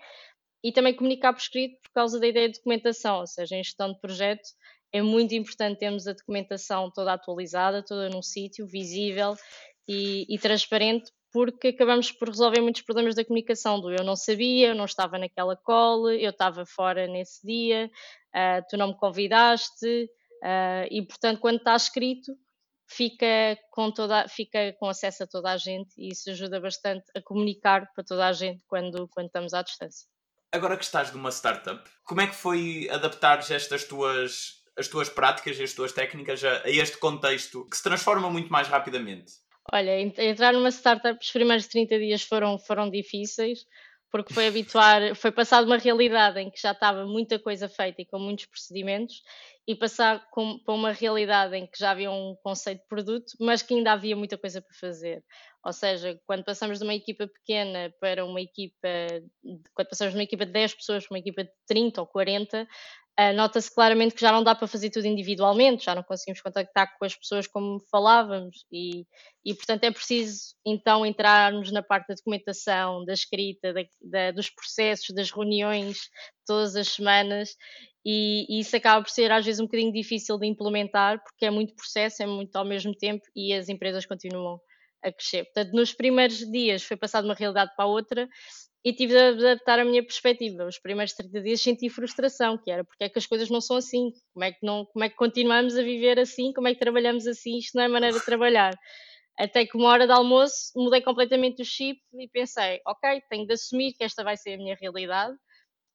e 0.63 0.73
também 0.73 0.95
comunicar 0.95 1.33
por 1.33 1.41
escrito 1.41 1.79
por 1.83 1.93
causa 1.93 2.19
da 2.19 2.27
ideia 2.27 2.49
de 2.49 2.55
documentação, 2.55 3.21
ou 3.21 3.27
seja, 3.27 3.55
em 3.55 3.63
gestão 3.63 3.93
de 3.93 4.01
projeto 4.01 4.49
é 4.93 5.03
muito 5.03 5.35
importante 5.35 5.81
termos 5.81 6.07
a 6.07 6.13
documentação 6.13 6.91
toda 6.91 7.13
atualizada, 7.13 7.85
toda 7.85 8.09
num 8.09 8.23
sítio 8.23 8.67
visível 8.67 9.35
e, 9.89 10.25
e 10.33 10.39
transparente 10.39 11.11
porque 11.33 11.69
acabamos 11.69 12.13
por 12.13 12.29
resolver 12.29 12.61
muitos 12.61 12.83
problemas 12.83 13.17
da 13.17 13.25
comunicação, 13.25 13.81
do 13.81 13.91
eu 13.91 14.05
não 14.05 14.15
sabia, 14.15 14.69
eu 14.69 14.75
não 14.75 14.85
estava 14.85 15.19
naquela 15.19 15.57
call, 15.57 16.09
eu 16.13 16.31
estava 16.31 16.65
fora 16.65 17.09
nesse 17.09 17.45
dia, 17.45 17.91
uh, 18.35 18.65
tu 18.69 18.77
não 18.77 18.89
me 18.89 18.97
convidaste, 18.97 20.11
uh, 20.43 20.87
e 20.91 21.07
portanto 21.07 21.41
quando 21.41 21.59
está 21.59 21.77
escrito 21.77 22.33
fica 22.87 23.59
com, 23.71 23.91
toda, 23.91 24.29
fica 24.29 24.75
com 24.79 24.89
acesso 24.89 25.25
a 25.25 25.27
toda 25.27 25.51
a 25.51 25.57
gente 25.57 25.91
e 25.97 26.11
isso 26.11 26.31
ajuda 26.31 26.61
bastante 26.61 27.05
a 27.17 27.23
comunicar 27.23 27.91
para 27.95 28.05
toda 28.05 28.27
a 28.27 28.33
gente 28.33 28.63
quando, 28.67 29.09
quando 29.09 29.27
estamos 29.27 29.55
à 29.55 29.63
distância. 29.63 30.07
Agora 30.53 30.77
que 30.77 30.85
estás 30.85 31.13
numa 31.13 31.31
startup, 31.31 31.83
como 32.05 32.21
é 32.21 32.27
que 32.29 32.35
foi 32.35 32.89
adaptar 32.91 33.39
estas 33.51 33.85
tuas, 33.85 34.63
as 34.77 34.87
tuas 34.87 35.09
práticas 35.09 35.59
e 35.59 35.65
as 35.65 35.73
tuas 35.73 35.93
técnicas 35.93 36.45
a, 36.45 36.63
a 36.63 36.71
este 36.71 36.99
contexto 36.99 37.69
que 37.69 37.77
se 37.77 37.83
transforma 37.83 38.31
muito 38.31 38.53
mais 38.53 38.69
rapidamente? 38.69 39.33
Olha, 39.73 39.99
entrar 39.99 40.53
numa 40.53 40.69
startup, 40.71 41.19
os 41.21 41.33
primeiros 41.33 41.67
30 41.67 41.99
dias 41.99 42.23
foram, 42.23 42.59
foram 42.59 42.91
difíceis, 42.91 43.67
porque 44.15 44.33
foi 44.33 44.47
habituar, 44.47 45.17
foi 45.17 45.33
passar 45.33 45.61
de 45.61 45.67
uma 45.67 45.77
realidade 45.77 46.39
em 46.39 46.49
que 46.49 46.61
já 46.61 46.71
estava 46.71 47.05
muita 47.05 47.37
coisa 47.37 47.69
feita 47.69 48.01
e 48.01 48.07
com 48.07 48.17
muitos 48.17 48.47
procedimentos, 48.47 49.25
e 49.67 49.75
passar 49.75 50.31
com, 50.31 50.57
para 50.61 50.73
uma 50.73 50.93
realidade 50.93 51.57
em 51.57 51.67
que 51.67 51.77
já 51.77 51.91
havia 51.91 52.13
um 52.13 52.37
conceito 52.41 52.83
de 52.83 52.87
produto, 52.87 53.33
mas 53.41 53.61
que 53.61 53.75
ainda 53.75 53.91
havia 53.91 54.15
muita 54.15 54.39
coisa 54.39 54.63
para 54.63 54.73
fazer. 54.79 55.21
Ou 55.65 55.73
seja, 55.73 56.17
quando 56.29 56.45
passamos 56.45 56.79
de 56.79 56.85
uma 56.85 56.95
equipa 56.95 57.27
pequena 57.27 57.93
para 57.99 58.25
uma 58.25 58.41
equipa, 58.41 58.87
quando 59.75 59.89
passamos 59.89 60.13
de 60.13 60.19
uma 60.21 60.25
equipa 60.25 60.47
de 60.47 60.53
10 60.53 60.75
pessoas 60.75 61.05
para 61.05 61.17
uma 61.17 61.19
equipa 61.19 61.43
de 61.43 61.51
30 61.67 62.01
ou 62.01 62.07
40, 62.07 62.63
Uh, 62.63 63.04
Nota-se 63.37 63.73
claramente 63.73 64.15
que 64.15 64.21
já 64.21 64.33
não 64.33 64.43
dá 64.43 64.57
para 64.57 64.67
fazer 64.67 64.91
tudo 64.91 65.07
individualmente, 65.07 65.85
já 65.85 65.95
não 65.95 66.03
conseguimos 66.03 66.41
contactar 66.41 66.99
com 66.99 67.05
as 67.05 67.15
pessoas 67.15 67.47
como 67.47 67.79
falávamos, 67.89 68.67
e, 68.73 69.07
e 69.45 69.55
portanto 69.55 69.85
é 69.85 69.91
preciso 69.93 70.55
então 70.67 71.07
entrarmos 71.07 71.71
na 71.71 71.81
parte 71.81 72.09
da 72.09 72.15
documentação, 72.15 73.05
da 73.05 73.13
escrita, 73.13 73.73
da, 73.73 73.83
da, 74.03 74.31
dos 74.33 74.51
processos, 74.51 75.15
das 75.15 75.31
reuniões 75.31 76.09
todas 76.45 76.75
as 76.75 76.89
semanas, 76.89 77.51
e, 78.05 78.47
e, 78.49 78.61
isso 78.61 78.77
acaba 78.77 79.03
por 79.03 79.11
ser 79.11 79.31
às 79.31 79.47
vezes 79.47 79.61
um 79.61 79.65
bocadinho 79.65 79.93
difícil 79.93 80.37
de 80.37 80.47
implementar 80.47 81.23
porque 81.23 81.47
é 81.47 81.51
muito 81.51 81.75
processo, 81.75 82.21
é 82.21 82.27
muito 82.27 82.55
ao 82.57 82.65
mesmo 82.65 82.95
tempo 82.95 83.23
e 83.35 83.55
as 83.55 83.69
empresas 83.69 84.05
continuam 84.05 84.61
a 85.03 85.13
crescer. 85.13 85.45
Portanto, 85.45 85.73
nos 85.73 85.93
primeiros 85.93 86.39
dias 86.51 86.83
foi 86.83 86.97
passar 86.97 87.21
de 87.21 87.29
uma 87.29 87.35
realidade 87.35 87.71
para 87.77 87.85
a 87.85 87.89
outra 87.89 88.29
e 88.85 88.93
tive 88.93 89.15
de 89.15 89.47
adaptar 89.47 89.79
a 89.79 89.85
minha 89.85 90.03
perspectiva. 90.03 90.67
Os 90.67 90.79
primeiros 90.79 91.15
30 91.15 91.41
dias 91.41 91.63
senti 91.63 91.89
frustração, 91.89 92.59
que 92.59 92.71
era 92.71 92.85
porque 92.85 93.05
é 93.05 93.09
que 93.09 93.19
as 93.19 93.27
coisas 93.27 93.49
não 93.49 93.61
são 93.61 93.77
assim, 93.77 94.13
como 94.35 94.45
é 94.45 94.53
que, 94.53 94.59
não, 94.63 94.85
como 94.85 95.05
é 95.05 95.09
que 95.09 95.17
continuamos 95.17 95.77
a 95.79 95.83
viver 95.83 96.19
assim, 96.19 96.53
como 96.53 96.69
é 96.69 96.75
que 96.75 96.81
trabalhamos 96.81 97.27
assim, 97.27 97.57
isto 97.57 97.75
não 97.77 97.83
é 97.83 97.89
maneira 97.89 98.19
de 98.19 98.25
trabalhar. 98.25 98.75
Até 99.39 99.65
que 99.65 99.77
uma 99.77 99.89
hora 99.89 100.07
de 100.07 100.13
almoço 100.13 100.71
mudei 100.77 101.01
completamente 101.01 101.63
o 101.63 101.65
chip 101.65 101.99
e 102.15 102.29
pensei, 102.29 102.81
ok, 102.87 103.23
tenho 103.31 103.47
de 103.47 103.55
assumir 103.55 103.95
que 103.95 104.05
esta 104.05 104.23
vai 104.23 104.37
ser 104.37 104.55
a 104.55 104.59
minha 104.59 104.77
realidade. 104.79 105.35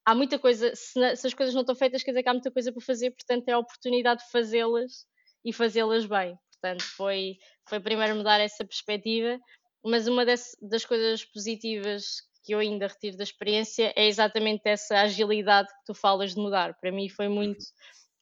Há 0.03 0.15
muita 0.15 0.39
coisa, 0.39 0.75
se, 0.75 1.15
se 1.15 1.27
as 1.27 1.33
coisas 1.33 1.53
não 1.53 1.61
estão 1.61 1.75
feitas, 1.75 2.01
quer 2.01 2.11
dizer 2.11 2.23
que 2.23 2.29
há 2.29 2.33
muita 2.33 2.51
coisa 2.51 2.71
para 2.71 2.81
fazer, 2.81 3.11
portanto 3.11 3.47
é 3.47 3.51
a 3.53 3.59
oportunidade 3.59 4.23
de 4.23 4.31
fazê-las 4.31 5.05
e 5.45 5.53
fazê-las 5.53 6.07
bem. 6.07 6.35
Portanto, 6.53 6.83
foi, 6.83 7.37
foi 7.67 7.79
primeiro 7.79 8.15
mudar 8.15 8.39
essa 8.39 8.65
perspectiva, 8.65 9.39
mas 9.85 10.07
uma 10.07 10.25
das, 10.25 10.57
das 10.61 10.83
coisas 10.83 11.23
positivas 11.23 12.28
que 12.49 12.55
eu 12.55 12.59
ainda 12.59 12.87
retiro 12.87 13.15
da 13.15 13.23
experiência 13.23 13.93
é 13.95 14.07
exatamente 14.07 14.63
essa 14.65 15.01
agilidade 15.01 15.67
que 15.67 15.85
tu 15.85 15.93
falas 15.93 16.33
de 16.33 16.41
mudar. 16.41 16.75
Para 16.81 16.91
mim 16.91 17.07
foi 17.07 17.27
muito, 17.27 17.63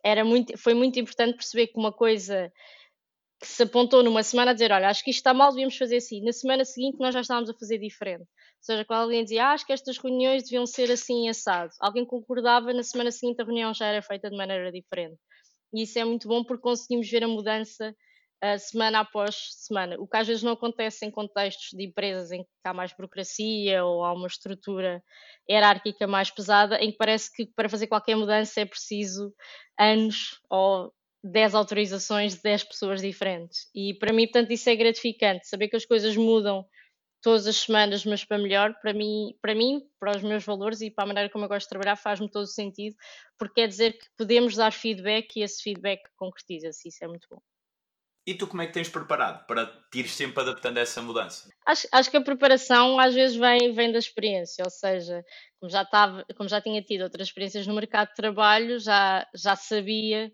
era 0.04 0.26
muito, 0.26 0.58
foi 0.58 0.74
muito 0.74 1.00
importante 1.00 1.38
perceber 1.38 1.68
que 1.68 1.80
uma 1.80 1.94
coisa 1.94 2.52
que 3.40 3.48
se 3.48 3.64
apontou 3.64 4.04
numa 4.04 4.24
semana 4.24 4.52
a 4.52 4.54
dizer, 4.54 4.70
olha, 4.74 4.90
acho 4.90 5.02
que 5.02 5.12
isto 5.12 5.20
está 5.20 5.34
mal, 5.34 5.52
devíamos 5.52 5.78
fazer 5.78 5.98
assim. 5.98 6.22
Na 6.26 6.34
semana 6.34 6.66
seguinte 6.66 6.98
nós 7.00 7.14
já 7.14 7.22
estávamos 7.22 7.50
a 7.50 7.54
fazer 7.54 7.78
diferente. 7.78 8.24
Ou 8.24 8.28
seja, 8.60 8.84
quando 8.84 9.04
alguém 9.04 9.24
dizia, 9.24 9.46
ah, 9.46 9.52
acho 9.54 9.66
que 9.66 9.72
estas 9.72 9.98
reuniões 9.98 10.44
deviam 10.44 10.66
ser 10.66 10.92
assim 10.92 11.30
assado, 11.30 11.72
alguém 11.80 12.06
concordava, 12.06 12.74
na 12.74 12.84
semana 12.84 13.12
seguinte 13.12 13.42
a 13.42 13.46
reunião 13.46 13.74
já 13.74 13.86
era 13.86 14.02
feita 14.02 14.30
de 14.30 14.36
maneira 14.36 14.70
diferente. 14.74 15.18
E 15.74 15.84
isso 15.84 15.98
é 15.98 16.04
muito 16.04 16.28
bom 16.28 16.44
porque 16.44 16.64
conseguimos 16.64 17.10
ver 17.10 17.24
a 17.24 17.30
mudança 17.30 17.96
semana 18.60 19.00
após 19.00 19.36
semana. 19.52 19.96
O 20.00 20.08
que 20.08 20.18
às 20.18 20.28
vezes 20.28 20.44
não 20.44 20.54
acontece 20.54 21.06
em 21.06 21.12
contextos 21.12 21.70
de 21.74 21.86
empresas 21.86 22.32
em 22.32 22.44
que 22.44 22.50
há 22.64 22.74
mais 22.74 22.94
burocracia 22.94 23.84
ou 23.84 24.04
há 24.04 24.14
uma 24.14 24.28
estrutura 24.28 25.04
hierárquica 25.50 26.06
mais 26.08 26.30
pesada, 26.30 26.78
em 26.78 26.92
que 26.92 26.98
parece 26.98 27.32
que 27.34 27.48
para 27.56 27.70
fazer 27.70 27.88
qualquer 27.88 28.16
mudança 28.16 28.62
é 28.62 28.66
preciso 28.66 29.34
anos 29.80 30.40
ou 30.50 30.94
10 31.24 31.56
autorizações 31.56 32.36
de 32.36 32.42
10 32.44 32.64
pessoas 32.64 33.02
diferentes. 33.02 33.70
E 33.74 33.94
para 33.96 34.14
mim, 34.14 34.26
portanto, 34.26 34.52
isso 34.52 34.70
é 34.70 34.76
gratificante, 34.76 35.48
saber 35.48 35.68
que 35.68 35.76
as 35.76 35.86
coisas 35.86 36.16
mudam 36.16 36.66
todas 37.22 37.48
as 37.48 37.58
semanas, 37.58 38.06
mas 38.06 38.24
para 38.24 38.38
melhor, 38.38 38.76
para 38.82 38.94
mim, 38.94 39.34
para 39.42 39.56
mim, 39.56 39.82
para 40.00 40.16
os 40.16 40.24
meus 40.24 40.46
valores 40.46 40.82
e 40.82 40.92
para 40.92 41.04
a 41.04 41.08
maneira 41.08 41.30
como 41.30 41.46
eu 41.46 41.50
gosto 41.50 41.66
de 41.66 41.70
trabalhar, 41.70 41.96
faz-me 41.96 42.30
todo 42.30 42.44
o 42.44 42.48
sentido, 42.48 42.96
porque 43.38 43.62
quer 43.62 43.68
dizer 43.68 43.94
que 43.94 44.06
podemos 44.18 44.56
dar 44.56 44.72
feedback 44.72 45.36
e 45.36 45.44
esse 45.44 45.62
feedback 45.62 46.02
concretiza-se, 46.16 46.88
isso 46.90 47.04
é 47.04 47.08
muito 47.08 47.28
bom. 47.30 47.42
E 48.28 48.34
tu 48.34 48.46
como 48.46 48.62
é 48.62 48.68
que 48.68 48.74
tens 48.74 48.90
preparado 48.90 49.48
para 49.48 49.66
te 49.90 50.00
ir 50.00 50.10
sempre 50.10 50.44
adaptando 50.44 50.78
a 50.78 50.82
essa 50.82 51.02
mudança? 51.02 51.50
Acho, 51.66 51.88
acho 51.94 52.12
que 52.12 52.18
a 52.18 52.22
preparação 52.22 53.00
às 53.00 53.14
vezes 53.14 53.38
vem, 53.38 53.72
vem 53.72 53.90
da 53.90 54.00
experiência, 54.00 54.66
ou 54.66 54.70
seja, 54.70 55.24
como 55.62 55.72
já, 55.72 55.84
estava, 55.84 56.26
como 56.36 56.50
já 56.50 56.60
tinha 56.60 56.82
tido 56.82 57.04
outras 57.04 57.30
experiências 57.30 57.66
no 57.66 57.74
mercado 57.74 58.10
de 58.10 58.16
trabalho, 58.16 58.80
já, 58.80 59.26
já 59.34 59.56
sabia 59.56 60.30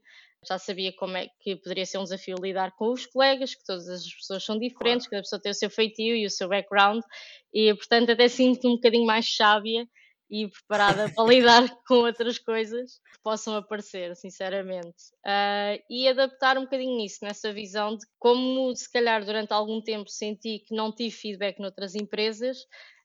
já 0.46 0.58
sabia 0.58 0.92
como 0.98 1.16
é 1.16 1.28
que 1.40 1.56
poderia 1.56 1.86
ser 1.86 2.00
um 2.00 2.04
desafio 2.04 2.36
lidar 2.42 2.72
com 2.76 2.92
os 2.92 3.06
colegas, 3.06 3.56
que 3.56 3.64
todas 3.64 3.88
as 3.88 4.04
pessoas 4.14 4.44
são 4.44 4.60
diferentes, 4.60 5.08
claro. 5.08 5.12
cada 5.12 5.22
pessoa 5.22 5.42
tem 5.42 5.52
o 5.52 5.56
seu 5.56 5.70
feitio 5.70 6.18
e 6.18 6.26
o 6.26 6.30
seu 6.30 6.50
background, 6.50 7.02
e 7.54 7.74
portanto 7.76 8.12
até 8.12 8.28
sinto 8.28 8.68
um 8.68 8.74
bocadinho 8.74 9.06
mais 9.06 9.34
sábia 9.36 9.88
e 10.34 10.50
preparada 10.50 11.14
para 11.14 11.30
lidar 11.30 11.62
com 11.88 11.98
outras 12.06 12.40
coisas 12.40 12.94
que 13.14 13.22
possam 13.24 13.56
aparecer, 13.56 14.16
sinceramente. 14.16 15.14
Uh, 15.24 15.78
e 15.88 16.08
adaptar 16.08 16.58
um 16.58 16.64
bocadinho 16.64 16.98
nisso, 16.98 17.20
nessa 17.22 17.54
visão 17.54 17.96
de 17.96 18.04
como, 18.18 18.76
se 18.76 18.92
calhar, 18.92 19.24
durante 19.24 19.54
algum 19.54 19.80
tempo 19.80 20.10
senti 20.10 20.58
que 20.68 20.76
não 20.76 20.92
tive 20.92 21.12
feedback 21.12 21.60
noutras 21.60 21.94
empresas, 21.94 22.58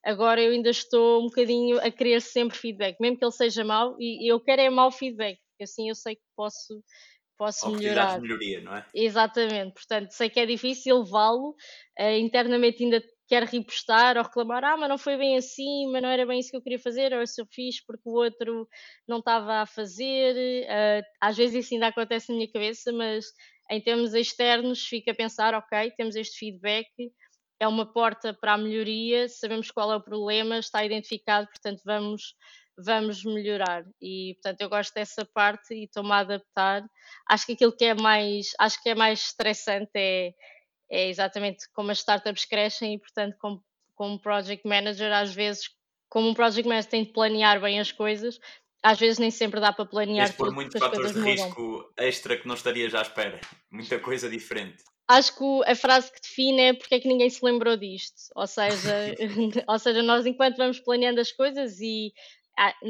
agora 0.02 0.40
eu 0.40 0.52
ainda 0.52 0.70
estou 0.70 1.20
um 1.20 1.26
bocadinho 1.26 1.78
a 1.80 1.90
querer 1.90 2.23
sempre 2.23 2.56
feedback, 2.56 2.97
mesmo 2.99 3.18
que 3.18 3.25
ele 3.26 3.32
seja 3.32 3.62
mau, 3.62 3.94
e 4.00 4.32
eu 4.32 4.40
quero 4.40 4.62
é 4.62 4.70
mau 4.70 4.90
feedback, 4.90 5.38
porque 5.50 5.64
assim 5.64 5.90
eu 5.90 5.94
sei 5.94 6.16
que 6.16 6.23
posso 6.35 6.82
posso 7.37 7.70
melhorar. 7.70 8.16
de 8.16 8.23
melhoria, 8.23 8.61
não 8.62 8.75
é? 8.75 8.85
Exatamente, 8.92 9.75
portanto, 9.75 10.11
sei 10.12 10.28
que 10.30 10.40
é 10.40 10.47
difícil 10.47 11.02
levá-lo, 11.02 11.54
uh, 12.00 12.16
internamente 12.18 12.82
ainda 12.82 13.00
quer 13.28 13.44
repostar 13.44 14.16
ou 14.16 14.23
reclamar, 14.23 14.64
ah, 14.64 14.76
mas 14.76 14.88
não 14.88 14.97
foi 14.99 15.16
bem 15.18 15.37
assim, 15.37 15.87
mas 15.92 16.02
não 16.02 16.08
era 16.08 16.26
bem 16.26 16.40
isso 16.40 16.50
que 16.50 16.56
eu 16.56 16.62
queria 16.62 16.78
fazer, 16.78 17.12
ou 17.12 17.26
se 17.26 17.40
eu 17.40 17.47
fiz 17.50 17.85
porque 17.85 18.08
o 18.08 18.12
outro 18.12 18.66
não 19.06 19.18
estava 19.18 19.61
a 19.61 19.66
fazer. 19.66 20.35
Uh, 20.64 21.04
às 21.20 21.37
vezes 21.37 21.66
isso 21.66 21.75
ainda 21.75 21.88
acontece 21.88 22.30
na 22.30 22.37
minha 22.37 22.50
cabeça, 22.50 22.90
mas 22.92 23.26
em 23.70 23.80
termos 23.80 24.14
externos 24.14 24.82
fica 24.82 25.12
a 25.12 25.14
pensar, 25.14 25.54
ok, 25.54 25.92
temos 25.97 26.16
este 26.16 26.38
feedback, 26.38 26.88
é 27.61 27.68
uma 27.68 27.85
porta 27.92 28.32
para 28.32 28.54
a 28.54 28.58
melhoria, 28.58 29.28
sabemos 29.28 29.70
qual 29.70 29.92
é 29.92 29.97
o 29.97 30.02
problema, 30.02 30.58
está 30.58 30.85
identificado, 30.85 31.47
portanto 31.49 31.82
vamos 31.85 32.35
vamos 32.78 33.25
melhorar. 33.25 33.85
E 34.00 34.35
portanto 34.35 34.61
eu 34.61 34.68
gosto 34.68 34.94
dessa 34.94 35.25
parte 35.35 35.75
e 35.75 35.85
estou-me 35.85 36.12
a 36.12 36.18
adaptar. 36.18 36.85
Acho 37.28 37.47
que 37.47 37.52
aquilo 37.52 37.76
que 37.76 37.85
é 37.85 37.94
mais, 37.94 38.50
acho 38.58 38.80
que 38.82 38.90
é 38.90 38.94
mais 38.94 39.20
estressante 39.20 39.90
é, 39.97 40.32
é 40.90 41.09
exatamente 41.09 41.68
como 41.73 41.90
as 41.90 41.99
startups 41.99 42.45
crescem 42.45 42.95
e 42.95 42.99
portanto 42.99 43.37
como, 43.38 43.62
como 43.95 44.21
project 44.21 44.66
manager, 44.66 45.12
às 45.12 45.35
vezes, 45.35 45.71
como 46.09 46.28
um 46.28 46.35
project 46.35 46.68
manager 46.68 46.90
tem 46.90 47.04
de 47.04 47.12
planear 47.12 47.61
bem 47.61 47.78
as 47.78 47.92
coisas, 47.92 48.38
às 48.83 48.99
vezes 48.99 49.18
nem 49.18 49.30
sempre 49.30 49.61
dá 49.61 49.73
para 49.73 49.85
planear. 49.85 50.28
Tens 50.28 50.37
por 50.37 50.52
muitos 50.52 50.78
fatores 50.78 51.12
de 51.12 51.21
risco 51.21 51.92
extra 51.97 52.37
que 52.37 52.47
não 52.47 52.54
estarias 52.54 52.95
à 52.95 53.02
espera. 53.02 53.40
Muita 53.71 53.99
coisa 53.99 54.28
diferente. 54.28 54.83
Acho 55.09 55.37
que 55.37 55.71
a 55.71 55.75
frase 55.75 56.12
que 56.12 56.21
define 56.21 56.61
é 56.61 56.73
porque 56.75 56.95
é 56.95 57.00
que 57.00 57.09
ninguém 57.09 57.30
se 57.30 57.45
lembrou 57.45 57.76
disto. 57.76 58.30
Ou 58.37 58.47
seja, 58.47 59.14
ou 59.66 59.78
seja, 59.78 60.02
nós 60.02 60.26
enquanto 60.26 60.57
vamos 60.57 60.78
planeando 60.80 61.21
as 61.21 61.33
coisas 61.33 61.80
e 61.80 62.12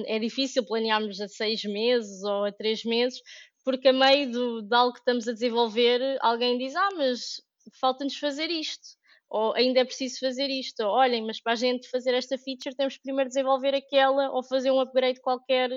é 0.07 0.19
difícil 0.19 0.65
planearmos 0.65 1.21
a 1.21 1.29
seis 1.29 1.63
meses 1.65 2.23
ou 2.23 2.45
a 2.45 2.53
três 2.53 2.85
meses, 2.85 3.21
porque 3.65 3.89
a 3.89 3.93
meio 3.93 4.31
do, 4.31 4.63
de 4.63 4.75
algo 4.75 4.95
que 4.95 5.01
estamos 5.01 5.29
a 5.29 5.33
desenvolver, 5.33 6.01
alguém 6.21 6.59
diz: 6.59 6.75
Ah, 6.75 6.89
mas 6.97 7.43
falta-nos 7.81 8.17
fazer 8.17 8.51
isto, 8.51 8.97
ou 9.29 9.55
ainda 9.55 9.81
é 9.81 9.85
preciso 9.85 10.21
fazer 10.21 10.49
isto, 10.49 10.81
ou 10.81 10.91
olhem, 10.91 11.27
mas 11.27 11.41
para 11.41 11.53
a 11.53 11.57
gente 11.57 11.89
fazer 11.91 12.15
esta 12.15 12.39
feature 12.39 12.75
temos 12.75 12.97
primeiro 12.99 13.29
desenvolver 13.29 13.75
aquela 13.75 14.31
ou 14.31 14.43
fazer 14.43 14.71
um 14.71 14.81
upgrade 14.81 15.21
qualquer 15.21 15.71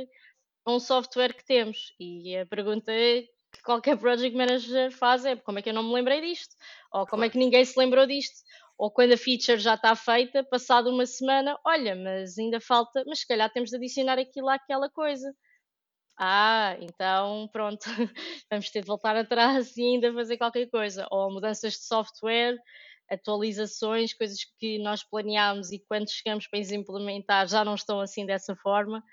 a 0.66 0.72
um 0.72 0.80
software 0.80 1.34
que 1.34 1.46
temos. 1.46 1.94
E 2.00 2.38
a 2.38 2.46
pergunta 2.46 2.92
é 2.92 3.24
que 3.54 3.62
qualquer 3.64 3.98
project 3.98 4.36
manager 4.36 4.92
faz 4.92 5.26
é 5.26 5.36
como 5.36 5.60
é 5.60 5.62
que 5.62 5.70
eu 5.70 5.74
não 5.74 5.84
me 5.84 5.94
lembrei 5.94 6.22
disto? 6.22 6.56
Ou 6.94 7.06
como 7.06 7.26
é 7.26 7.30
que 7.30 7.38
ninguém 7.38 7.66
se 7.66 7.78
lembrou 7.78 8.06
disto? 8.06 8.42
ou 8.82 8.90
quando 8.90 9.14
a 9.14 9.18
feature 9.18 9.60
já 9.60 9.76
está 9.76 9.96
feita, 9.96 10.44
passado 10.44 10.90
uma 10.90 11.06
semana, 11.06 11.56
olha, 11.64 11.96
mas 11.96 12.40
ainda 12.40 12.60
falta, 12.60 13.04
mas 13.06 13.20
se 13.20 13.28
calhar 13.28 13.48
temos 13.54 13.70
de 13.70 13.76
adicionar 13.76 14.18
aquilo 14.18 14.50
àquela 14.50 14.90
coisa. 14.90 15.32
Ah, 16.24 16.78
então 16.80 17.48
pronto, 17.52 17.84
vamos 18.52 18.70
ter 18.70 18.82
de 18.82 18.88
voltar 18.88 19.16
atrás 19.16 19.76
e 19.76 19.82
ainda 19.82 20.14
fazer 20.14 20.38
qualquer 20.38 20.70
coisa. 20.70 21.08
Ou 21.10 21.32
mudanças 21.32 21.74
de 21.74 21.80
software, 21.84 22.58
atualizações, 23.10 24.14
coisas 24.14 24.38
que 24.60 24.78
nós 24.80 25.04
planeámos 25.04 25.72
e 25.72 25.80
quando 25.80 26.12
chegamos 26.12 26.48
para 26.48 26.60
implementar 26.60 27.48
já 27.48 27.66
não 27.66 27.74
estão 27.76 28.00
assim 28.00 28.24
dessa 28.26 28.56
forma. 28.56 29.04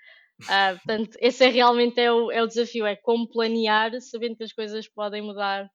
Ah, 0.49 0.75
portanto, 0.75 1.17
esse 1.21 1.45
é 1.45 1.49
realmente 1.49 2.00
é 2.00 2.12
o, 2.12 2.31
é 2.33 2.43
o 2.43 2.47
desafio, 2.49 2.87
é 2.87 2.97
como 2.97 3.29
planear, 3.31 3.99
sabendo 4.03 4.37
que 4.37 4.45
as 4.45 4.53
coisas 4.53 4.88
podem 4.88 5.23
mudar 5.23 5.71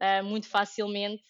ah, 0.00 0.22
muito 0.22 0.48
facilmente 0.48 1.24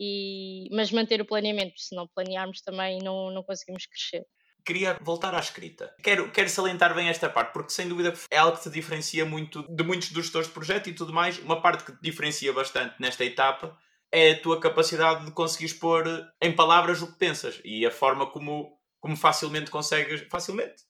e, 0.00 0.68
mas 0.72 0.92
manter 0.92 1.20
o 1.20 1.26
planeamento, 1.26 1.74
se 1.80 1.94
não 1.96 2.08
planearmos 2.08 2.62
também 2.62 2.98
não, 3.02 3.30
não 3.32 3.42
conseguimos 3.44 3.86
crescer. 3.86 4.26
Queria 4.64 4.98
voltar 5.00 5.34
à 5.34 5.38
escrita. 5.38 5.94
Quero, 6.02 6.30
quero 6.30 6.48
salientar 6.48 6.94
bem 6.94 7.08
esta 7.08 7.28
parte, 7.28 7.52
porque 7.52 7.72
sem 7.72 7.88
dúvida 7.88 8.14
é 8.30 8.38
algo 8.38 8.56
que 8.56 8.62
te 8.62 8.70
diferencia 8.70 9.24
muito 9.24 9.62
de 9.68 9.82
muitos 9.82 10.10
dos 10.10 10.24
gestores 10.24 10.48
de 10.48 10.54
projeto 10.54 10.88
e 10.88 10.94
tudo 10.94 11.12
mais. 11.12 11.38
Uma 11.38 11.60
parte 11.60 11.84
que 11.84 11.92
te 11.92 12.02
diferencia 12.02 12.52
bastante 12.52 12.94
nesta 13.00 13.24
etapa 13.24 13.76
é 14.12 14.32
a 14.32 14.40
tua 14.40 14.60
capacidade 14.60 15.24
de 15.24 15.32
conseguires 15.32 15.74
pôr 15.74 16.04
em 16.40 16.54
palavras 16.54 17.00
o 17.02 17.12
que 17.12 17.18
pensas 17.18 17.60
e 17.64 17.86
a 17.86 17.90
forma 17.90 18.26
como, 18.26 18.78
como 18.98 19.16
facilmente 19.16 19.70
consegues, 19.70 20.26
facilmente, 20.30 20.82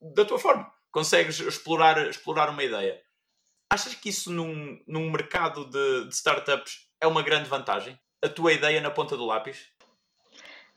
da 0.00 0.24
tua 0.24 0.38
forma, 0.38 0.72
consegues 0.90 1.38
explorar, 1.40 2.08
explorar 2.08 2.50
uma 2.50 2.64
ideia. 2.64 3.00
Achas 3.70 3.94
que 3.94 4.08
isso 4.08 4.32
num, 4.32 4.80
num 4.86 5.10
mercado 5.10 5.68
de, 5.68 6.08
de 6.08 6.14
startups 6.14 6.88
é 7.00 7.06
uma 7.06 7.22
grande 7.22 7.48
vantagem? 7.48 7.98
a 8.22 8.28
tua 8.28 8.52
ideia 8.52 8.80
na 8.80 8.90
ponta 8.90 9.16
do 9.16 9.24
lápis? 9.24 9.68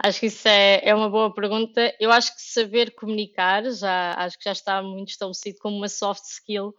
Acho 0.01 0.19
que 0.21 0.27
isso 0.27 0.47
é, 0.47 0.81
é 0.83 0.95
uma 0.95 1.09
boa 1.09 1.33
pergunta. 1.33 1.93
Eu 1.99 2.11
acho 2.11 2.33
que 2.33 2.41
saber 2.41 2.91
comunicar 2.91 3.69
já 3.69 4.13
acho 4.13 4.37
que 4.37 4.45
já 4.45 4.53
está 4.53 4.81
muito 4.81 5.09
estabelecido 5.09 5.57
como 5.59 5.75
uma 5.75 5.89
soft 5.89 6.23
skill 6.23 6.73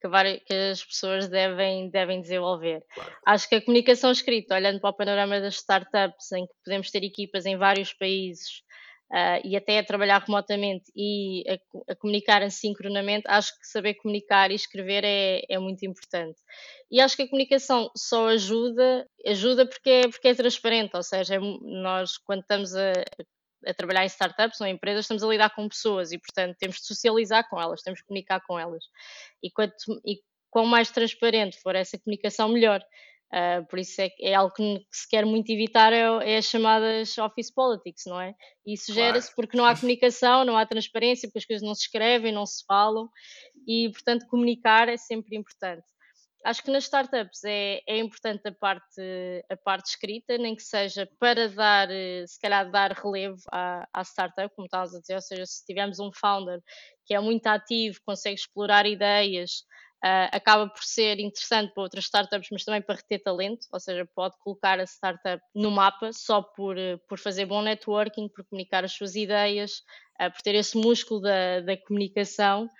que, 0.00 0.08
várias, 0.08 0.42
que 0.44 0.52
as 0.52 0.84
pessoas 0.84 1.28
devem, 1.28 1.88
devem 1.88 2.20
desenvolver. 2.20 2.84
Claro. 2.94 3.16
Acho 3.26 3.48
que 3.48 3.54
a 3.54 3.62
comunicação 3.64 4.10
escrita, 4.10 4.54
olhando 4.54 4.80
para 4.80 4.90
o 4.90 4.94
panorama 4.94 5.40
das 5.40 5.54
startups, 5.54 6.32
em 6.32 6.46
que 6.46 6.52
podemos 6.64 6.90
ter 6.90 7.02
equipas 7.02 7.46
em 7.46 7.56
vários 7.56 7.92
países, 7.94 8.62
uh, 9.10 9.40
e 9.44 9.56
até 9.56 9.78
a 9.78 9.84
trabalhar 9.84 10.22
remotamente 10.22 10.90
e 10.94 11.44
a, 11.48 11.92
a 11.92 11.96
comunicar 11.96 12.42
assincronamente, 12.42 13.24
acho 13.28 13.58
que 13.58 13.66
saber 13.66 13.94
comunicar 13.94 14.50
e 14.50 14.54
escrever 14.54 15.04
é, 15.04 15.42
é 15.48 15.58
muito 15.58 15.84
importante. 15.84 16.38
E 16.90 17.00
acho 17.00 17.16
que 17.16 17.22
a 17.22 17.28
comunicação 17.28 17.90
só 17.96 18.28
ajuda, 18.28 19.06
ajuda 19.26 19.66
porque 19.66 19.90
é, 19.90 20.08
porque 20.08 20.28
é 20.28 20.34
transparente, 20.34 20.96
ou 20.96 21.02
seja, 21.02 21.36
é, 21.36 21.38
nós 21.38 22.16
quando 22.18 22.40
estamos 22.40 22.74
a, 22.74 22.92
a 23.66 23.74
trabalhar 23.74 24.04
em 24.04 24.08
startups 24.08 24.60
ou 24.60 24.66
em 24.66 24.74
empresas, 24.74 25.04
estamos 25.04 25.22
a 25.22 25.28
lidar 25.28 25.50
com 25.54 25.68
pessoas 25.68 26.12
e, 26.12 26.18
portanto, 26.18 26.56
temos 26.58 26.76
de 26.76 26.86
socializar 26.86 27.48
com 27.48 27.60
elas, 27.60 27.82
temos 27.82 28.00
de 28.00 28.06
comunicar 28.06 28.40
com 28.46 28.58
elas. 28.58 28.84
E, 29.42 29.50
quanto, 29.50 29.74
e 30.04 30.20
quanto 30.50 30.68
mais 30.68 30.90
transparente 30.90 31.60
for 31.60 31.74
essa 31.74 31.98
comunicação, 31.98 32.48
melhor. 32.48 32.82
Uh, 33.32 33.66
por 33.66 33.78
isso 33.78 34.00
é, 34.00 34.08
é 34.20 34.34
algo 34.34 34.54
que, 34.54 34.86
se 34.90 35.08
quer 35.08 35.26
muito 35.26 35.50
evitar 35.50 35.92
é, 35.92 36.02
é, 36.32 36.36
as 36.36 36.44
chamadas 36.44 37.18
office 37.18 37.52
politics, 37.52 38.04
não 38.06 38.20
é? 38.20 38.34
E 38.64 38.74
isso 38.74 38.92
claro. 38.92 39.00
gera-se 39.00 39.34
porque 39.34 39.56
não 39.56 39.64
há 39.64 39.74
comunicação, 39.74 40.44
não 40.44 40.56
há 40.56 40.64
transparência, 40.64 41.28
porque 41.28 41.38
as 41.40 41.44
coisas 41.44 41.66
não 41.66 41.74
se 41.74 41.82
escrevem, 41.82 42.32
não 42.32 42.46
se 42.46 42.64
falam 42.66 43.08
e, 43.66 43.90
portanto, 43.90 44.26
comunicar 44.28 44.88
é 44.88 44.96
sempre 44.96 45.36
importante. 45.36 45.84
Acho 46.44 46.62
que 46.62 46.70
nas 46.70 46.84
startups 46.84 47.42
é, 47.44 47.80
é 47.88 47.98
importante 47.98 48.46
a 48.46 48.52
parte, 48.52 49.02
a 49.50 49.56
parte 49.56 49.86
escrita, 49.88 50.38
nem 50.38 50.54
que 50.54 50.62
seja 50.62 51.08
para 51.18 51.48
dar, 51.48 51.88
se 52.24 52.38
calhar, 52.40 52.70
dar 52.70 52.92
relevo 52.92 53.42
à, 53.50 53.88
à 53.92 54.04
startup, 54.04 54.54
como 54.54 54.66
estavas 54.66 54.94
a 54.94 55.00
dizer, 55.00 55.16
ou 55.16 55.20
seja, 55.20 55.44
se 55.44 55.66
tivermos 55.66 55.98
um 55.98 56.12
founder 56.12 56.62
que 57.04 57.14
é 57.14 57.20
muito 57.20 57.44
ativo, 57.48 57.98
consegue 58.06 58.36
explorar 58.36 58.86
ideias, 58.86 59.64
Uh, 60.06 60.30
acaba 60.30 60.68
por 60.68 60.84
ser 60.84 61.18
interessante 61.18 61.74
para 61.74 61.82
outras 61.82 62.04
startups, 62.04 62.48
mas 62.52 62.64
também 62.64 62.80
para 62.80 62.94
reter 62.94 63.20
talento, 63.20 63.66
ou 63.72 63.80
seja, 63.80 64.08
pode 64.14 64.38
colocar 64.38 64.78
a 64.78 64.84
startup 64.84 65.42
no 65.52 65.68
mapa 65.68 66.12
só 66.12 66.40
por, 66.42 66.78
eh, 66.78 66.96
por 67.08 67.18
fazer 67.18 67.44
bom 67.46 67.60
networking, 67.60 68.28
por 68.28 68.44
comunicar 68.44 68.84
as 68.84 68.92
suas 68.92 69.16
ideias, 69.16 69.82
uh, 70.20 70.30
por 70.30 70.42
ter 70.42 70.54
esse 70.54 70.76
músculo 70.76 71.22
da, 71.22 71.60
da 71.60 71.76
comunicação. 71.76 72.70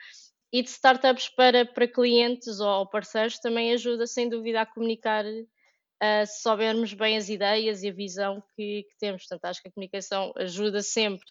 E 0.53 0.63
de 0.63 0.69
startups 0.71 1.29
para, 1.29 1.67
para 1.67 1.89
clientes 1.89 2.61
ou 2.61 2.87
parceiros 2.87 3.41
também 3.41 3.73
ajuda 3.73 4.07
sem 4.07 4.29
dúvida 4.29 4.61
a 4.61 4.67
comunicar 4.67 5.25
uh, 5.25 6.27
se 6.27 6.43
soubermos 6.43 6.95
bem 6.95 7.17
as 7.17 7.29
ideias 7.29 7.83
e 7.83 7.89
a 7.89 7.93
visão 7.93 8.41
que, 8.55 8.85
que 8.85 8.99
temos. 9.01 9.27
Portanto, 9.27 9.47
acho 9.47 9.63
que 9.63 9.69
a 9.69 9.73
comunicação 9.73 10.33
ajuda 10.37 10.81
sempre 10.81 11.27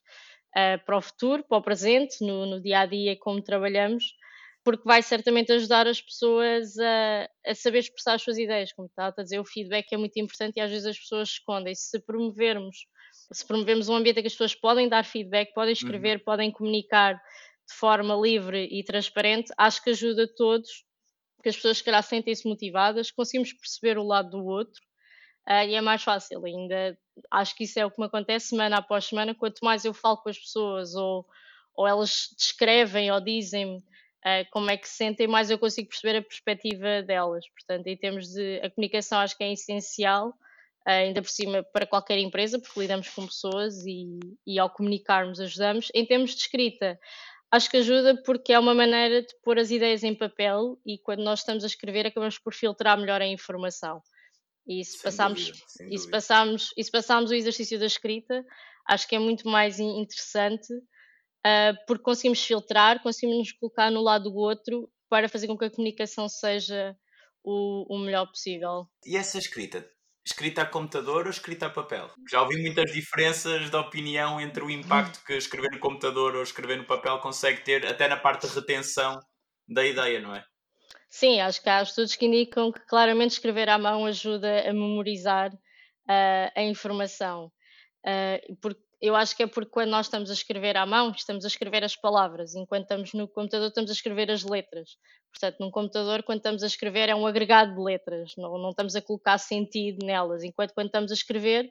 para 0.85 0.97
o 0.97 1.01
futuro, 1.01 1.43
para 1.43 1.57
o 1.57 1.61
presente, 1.61 2.21
no, 2.21 2.45
no 2.45 2.61
dia 2.61 2.79
a 2.79 2.85
dia 2.85 3.17
como 3.17 3.41
trabalhamos 3.41 4.05
porque 4.65 4.83
vai 4.83 5.03
certamente 5.03 5.51
ajudar 5.51 5.85
as 5.85 6.01
pessoas 6.01 6.75
a, 6.79 7.29
a 7.45 7.53
saber 7.53 7.79
expressar 7.79 8.15
as 8.15 8.23
suas 8.23 8.39
ideias, 8.39 8.73
como 8.73 8.87
está 8.87 9.13
a 9.15 9.21
dizer, 9.21 9.39
o 9.39 9.45
feedback 9.45 9.93
é 9.93 9.97
muito 9.97 10.17
importante 10.19 10.57
e 10.57 10.59
às 10.59 10.71
vezes 10.71 10.87
as 10.87 10.97
pessoas 10.97 11.29
escondem. 11.29 11.75
Se 11.75 11.99
promovermos, 11.99 12.75
se 13.31 13.45
promovermos 13.45 13.89
um 13.89 13.95
ambiente 13.95 14.17
em 14.17 14.21
que 14.23 14.27
as 14.27 14.33
pessoas 14.33 14.55
podem 14.55 14.89
dar 14.89 15.05
feedback, 15.05 15.53
podem 15.53 15.71
escrever, 15.71 16.17
uhum. 16.17 16.23
podem 16.23 16.51
comunicar 16.51 17.13
de 17.13 17.75
forma 17.75 18.15
livre 18.15 18.67
e 18.71 18.83
transparente, 18.83 19.53
acho 19.55 19.83
que 19.83 19.91
ajuda 19.91 20.27
todos, 20.35 20.83
porque 21.35 21.49
as 21.49 21.55
pessoas 21.55 21.77
se 21.77 21.83
calhar 21.83 22.01
sentem-se 22.01 22.49
motivadas, 22.49 23.11
conseguimos 23.11 23.53
perceber 23.53 23.99
o 23.99 24.03
lado 24.03 24.31
do 24.31 24.43
outro 24.43 24.81
uh, 25.47 25.63
e 25.63 25.75
é 25.75 25.81
mais 25.81 26.01
fácil 26.01 26.43
ainda. 26.43 26.97
Acho 27.31 27.55
que 27.55 27.65
isso 27.65 27.79
é 27.79 27.85
o 27.85 27.91
que 27.91 27.99
me 27.99 28.07
acontece 28.07 28.47
semana 28.47 28.77
após 28.77 29.05
semana, 29.05 29.35
quanto 29.35 29.59
mais 29.63 29.85
eu 29.85 29.93
falo 29.93 30.17
com 30.17 30.29
as 30.29 30.39
pessoas 30.39 30.95
ou, 30.95 31.23
ou 31.75 31.87
elas 31.87 32.29
descrevem 32.35 33.11
ou 33.11 33.21
dizem 33.21 33.79
como 34.49 34.71
é 34.71 34.77
que 34.77 34.87
se 34.87 34.95
sentem, 34.95 35.27
mais 35.27 35.51
eu 35.51 35.59
consigo 35.59 35.89
perceber 35.89 36.17
a 36.17 36.21
perspectiva 36.21 37.03
delas. 37.03 37.45
Portanto, 37.49 37.85
em 37.85 37.95
termos 37.95 38.29
de 38.29 38.59
a 38.63 38.71
comunicação, 38.71 39.19
acho 39.19 39.37
que 39.37 39.43
é 39.43 39.53
essencial, 39.53 40.29
uh, 40.29 40.33
ainda 40.89 41.21
por 41.21 41.29
cima 41.29 41.61
para 41.61 41.85
qualquer 41.85 42.17
empresa, 42.17 42.59
porque 42.59 42.79
lidamos 42.79 43.07
com 43.09 43.27
pessoas 43.27 43.85
e, 43.85 44.19
e 44.45 44.57
ao 44.57 44.69
comunicarmos 44.69 45.39
ajudamos. 45.39 45.91
Em 45.93 46.03
termos 46.05 46.31
de 46.31 46.41
escrita, 46.41 46.99
acho 47.51 47.69
que 47.69 47.77
ajuda 47.77 48.19
porque 48.23 48.51
é 48.51 48.57
uma 48.57 48.73
maneira 48.73 49.21
de 49.21 49.33
pôr 49.43 49.59
as 49.59 49.69
ideias 49.69 50.03
em 50.03 50.15
papel 50.15 50.79
e 50.83 50.97
quando 50.97 51.23
nós 51.23 51.39
estamos 51.39 51.63
a 51.63 51.67
escrever 51.67 52.07
acabamos 52.07 52.39
por 52.39 52.53
filtrar 52.53 52.97
melhor 52.97 53.21
a 53.21 53.27
informação. 53.27 54.01
E 54.67 54.83
se, 54.83 54.99
passarmos, 55.03 55.51
e 55.91 55.97
se, 55.99 56.09
passarmos, 56.09 56.73
e 56.75 56.83
se 56.83 56.91
passarmos 56.91 57.29
o 57.29 57.35
exercício 57.35 57.77
da 57.77 57.85
escrita, 57.85 58.43
acho 58.89 59.07
que 59.07 59.15
é 59.15 59.19
muito 59.19 59.47
mais 59.47 59.79
interessante 59.79 60.73
uh, 61.45 61.77
porque 61.85 62.03
conseguimos 62.03 62.43
filtrar, 62.43 63.01
conseguimos 63.03 63.37
nos 63.37 63.51
colocar 63.51 63.91
no 63.91 64.01
lado 64.01 64.29
do 64.29 64.35
outro 64.35 64.89
para 65.07 65.29
fazer 65.29 65.47
com 65.47 65.57
que 65.57 65.65
a 65.65 65.69
comunicação 65.69 66.27
seja 66.27 66.97
o, 67.43 67.95
o 67.95 67.99
melhor 67.99 68.25
possível. 68.25 68.87
E 69.05 69.15
essa 69.15 69.37
escrita? 69.37 69.87
Escrita 70.25 70.63
a 70.63 70.65
computador 70.65 71.25
ou 71.25 71.29
escrita 71.29 71.67
a 71.67 71.69
papel? 71.69 72.09
Já 72.29 72.41
ouvi 72.41 72.59
muitas 72.59 72.91
diferenças 72.91 73.69
de 73.69 73.75
opinião 73.75 74.41
entre 74.41 74.63
o 74.63 74.71
impacto 74.71 75.23
que 75.23 75.33
escrever 75.33 75.69
no 75.71 75.79
computador 75.79 76.35
ou 76.35 76.41
escrever 76.41 76.77
no 76.77 76.85
papel 76.85 77.19
consegue 77.19 77.61
ter, 77.61 77.85
até 77.85 78.07
na 78.07 78.17
parte 78.17 78.47
de 78.47 78.55
retenção 78.55 79.19
da 79.67 79.85
ideia, 79.85 80.19
não 80.19 80.33
é? 80.33 80.43
Sim, 81.09 81.39
acho 81.39 81.61
que 81.61 81.69
há 81.69 81.81
estudos 81.81 82.15
que 82.15 82.25
indicam 82.25 82.71
que 82.71 82.79
claramente 82.87 83.33
escrever 83.33 83.69
à 83.69 83.77
mão 83.77 84.05
ajuda 84.05 84.67
a 84.67 84.73
memorizar 84.73 85.53
uh, 85.53 86.51
a 86.55 86.63
informação. 86.63 87.51
Uh, 88.03 88.55
porque 88.59 88.81
eu 89.01 89.15
acho 89.15 89.35
que 89.35 89.43
é 89.43 89.47
porque 89.47 89.71
quando 89.71 89.89
nós 89.89 90.07
estamos 90.07 90.29
a 90.29 90.33
escrever 90.33 90.77
à 90.77 90.85
mão, 90.85 91.11
estamos 91.11 91.45
a 91.45 91.47
escrever 91.47 91.83
as 91.83 91.95
palavras, 91.95 92.55
enquanto 92.55 92.83
estamos 92.83 93.13
no 93.13 93.27
computador, 93.27 93.67
estamos 93.67 93.91
a 93.91 93.93
escrever 93.93 94.31
as 94.31 94.43
letras. 94.43 94.97
Portanto, 95.37 95.59
num 95.59 95.69
computador, 95.69 96.23
quando 96.23 96.37
estamos 96.37 96.63
a 96.63 96.67
escrever, 96.67 97.09
é 97.09 97.15
um 97.15 97.27
agregado 97.27 97.75
de 97.75 97.81
letras, 97.81 98.31
não, 98.37 98.57
não 98.57 98.69
estamos 98.69 98.95
a 98.95 99.01
colocar 99.01 99.37
sentido 99.37 100.05
nelas. 100.05 100.43
Enquanto 100.43 100.73
quando 100.73 100.87
estamos 100.87 101.11
a 101.11 101.13
escrever, 101.13 101.69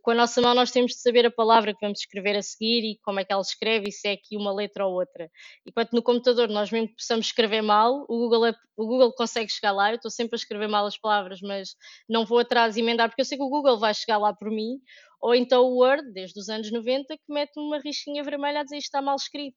com 0.00 0.12
a 0.12 0.14
nossa 0.14 0.40
mão, 0.40 0.54
nós 0.54 0.70
temos 0.70 0.92
de 0.92 1.00
saber 1.00 1.26
a 1.26 1.30
palavra 1.30 1.74
que 1.74 1.80
vamos 1.80 1.98
escrever 1.98 2.36
a 2.36 2.42
seguir 2.42 2.84
e 2.84 2.98
como 3.02 3.18
é 3.18 3.24
que 3.24 3.32
ela 3.32 3.42
escreve, 3.42 3.88
e 3.88 3.92
se 3.92 4.06
é 4.06 4.12
aqui 4.12 4.36
uma 4.36 4.54
letra 4.54 4.86
ou 4.86 4.94
outra. 4.94 5.28
Enquanto 5.66 5.92
no 5.92 6.02
computador, 6.02 6.48
nós 6.48 6.70
mesmo 6.70 6.88
que 6.88 6.94
possamos 6.94 7.26
escrever 7.26 7.62
mal, 7.62 8.04
o 8.08 8.16
Google, 8.16 8.46
é, 8.46 8.54
o 8.76 8.86
Google 8.86 9.12
consegue 9.12 9.50
chegar 9.50 9.72
lá. 9.72 9.90
Eu 9.90 9.96
estou 9.96 10.10
sempre 10.10 10.36
a 10.36 10.38
escrever 10.38 10.68
mal 10.68 10.86
as 10.86 10.96
palavras, 10.96 11.40
mas 11.42 11.74
não 12.08 12.24
vou 12.24 12.38
atrás 12.38 12.76
e 12.76 12.80
emendar, 12.80 13.08
porque 13.08 13.22
eu 13.22 13.26
sei 13.26 13.36
que 13.36 13.44
o 13.44 13.50
Google 13.50 13.76
vai 13.76 13.92
chegar 13.92 14.18
lá 14.18 14.32
por 14.32 14.48
mim 14.50 14.78
ou 15.24 15.34
então 15.34 15.64
o 15.64 15.78
Word, 15.78 16.12
desde 16.12 16.38
os 16.38 16.50
anos 16.50 16.70
90, 16.70 17.16
que 17.16 17.32
mete 17.32 17.58
uma 17.58 17.78
risquinha 17.78 18.22
vermelha 18.22 18.60
a 18.60 18.62
dizer 18.62 18.76
isto 18.76 18.88
está 18.88 19.00
mal 19.00 19.16
escrito. 19.16 19.56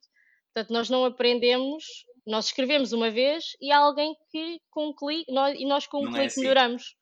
Portanto, 0.53 0.71
nós 0.71 0.89
não 0.89 1.03
aprendemos, 1.03 1.83
nós 2.27 2.47
escrevemos 2.47 2.91
uma 2.91 3.09
vez 3.09 3.55
e 3.61 3.71
há 3.71 3.77
alguém 3.77 4.13
que 4.29 4.59
com 4.69 4.89
um 4.89 4.93
clique, 4.93 5.31
nós, 5.31 5.57
e 5.57 5.65
nós 5.65 5.87
com 5.87 5.99
um 5.99 6.03
não 6.03 6.09
é 6.09 6.13
clique 6.13 6.23
é 6.23 6.27
assim. 6.27 6.41
melhoramos. 6.41 6.95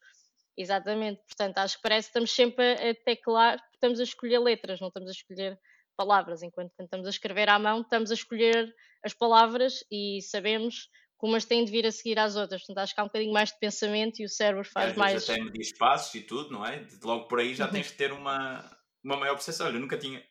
Exatamente, 0.57 1.21
portanto, 1.27 1.57
acho 1.57 1.75
que 1.75 1.81
parece 1.81 2.07
que 2.07 2.11
estamos 2.11 2.31
sempre 2.31 2.63
a, 2.63 2.91
a 2.91 2.95
teclar, 2.95 3.59
estamos 3.73 3.99
a 3.99 4.03
escolher 4.03 4.39
letras, 4.39 4.79
não 4.79 4.87
estamos 4.87 5.09
a 5.09 5.11
escolher 5.11 5.59
palavras, 5.97 6.43
enquanto 6.43 6.71
estamos 6.79 7.07
a 7.07 7.09
escrever 7.09 7.49
à 7.49 7.59
mão, 7.59 7.81
estamos 7.81 8.11
a 8.11 8.13
escolher 8.13 8.73
as 9.03 9.13
palavras 9.13 9.83
e 9.91 10.21
sabemos 10.21 10.89
como 11.17 11.35
as 11.35 11.45
têm 11.45 11.65
de 11.65 11.71
vir 11.71 11.85
a 11.85 11.91
seguir 11.91 12.19
às 12.19 12.35
outras. 12.35 12.61
Portanto, 12.61 12.83
acho 12.83 12.93
que 12.93 13.01
há 13.01 13.03
um 13.03 13.07
bocadinho 13.07 13.33
mais 13.33 13.49
de 13.49 13.59
pensamento 13.59 14.19
e 14.19 14.25
o 14.25 14.29
cérebro 14.29 14.63
faz 14.63 14.93
é, 14.93 14.95
mais. 14.95 15.29
Até 15.29 15.41
medir 15.41 15.61
espaços 15.61 16.13
e 16.15 16.21
tudo, 16.21 16.51
não 16.51 16.65
é? 16.65 16.85
Logo 17.03 17.27
por 17.27 17.39
aí 17.39 17.53
já 17.53 17.67
tens 17.67 17.87
de 17.91 17.93
ter 17.93 18.11
uma, 18.11 18.63
uma 19.03 19.17
maior 19.17 19.33
percepção. 19.33 19.67
Olha, 19.67 19.75
eu 19.75 19.81
nunca 19.81 19.97
tinha, 19.97 20.23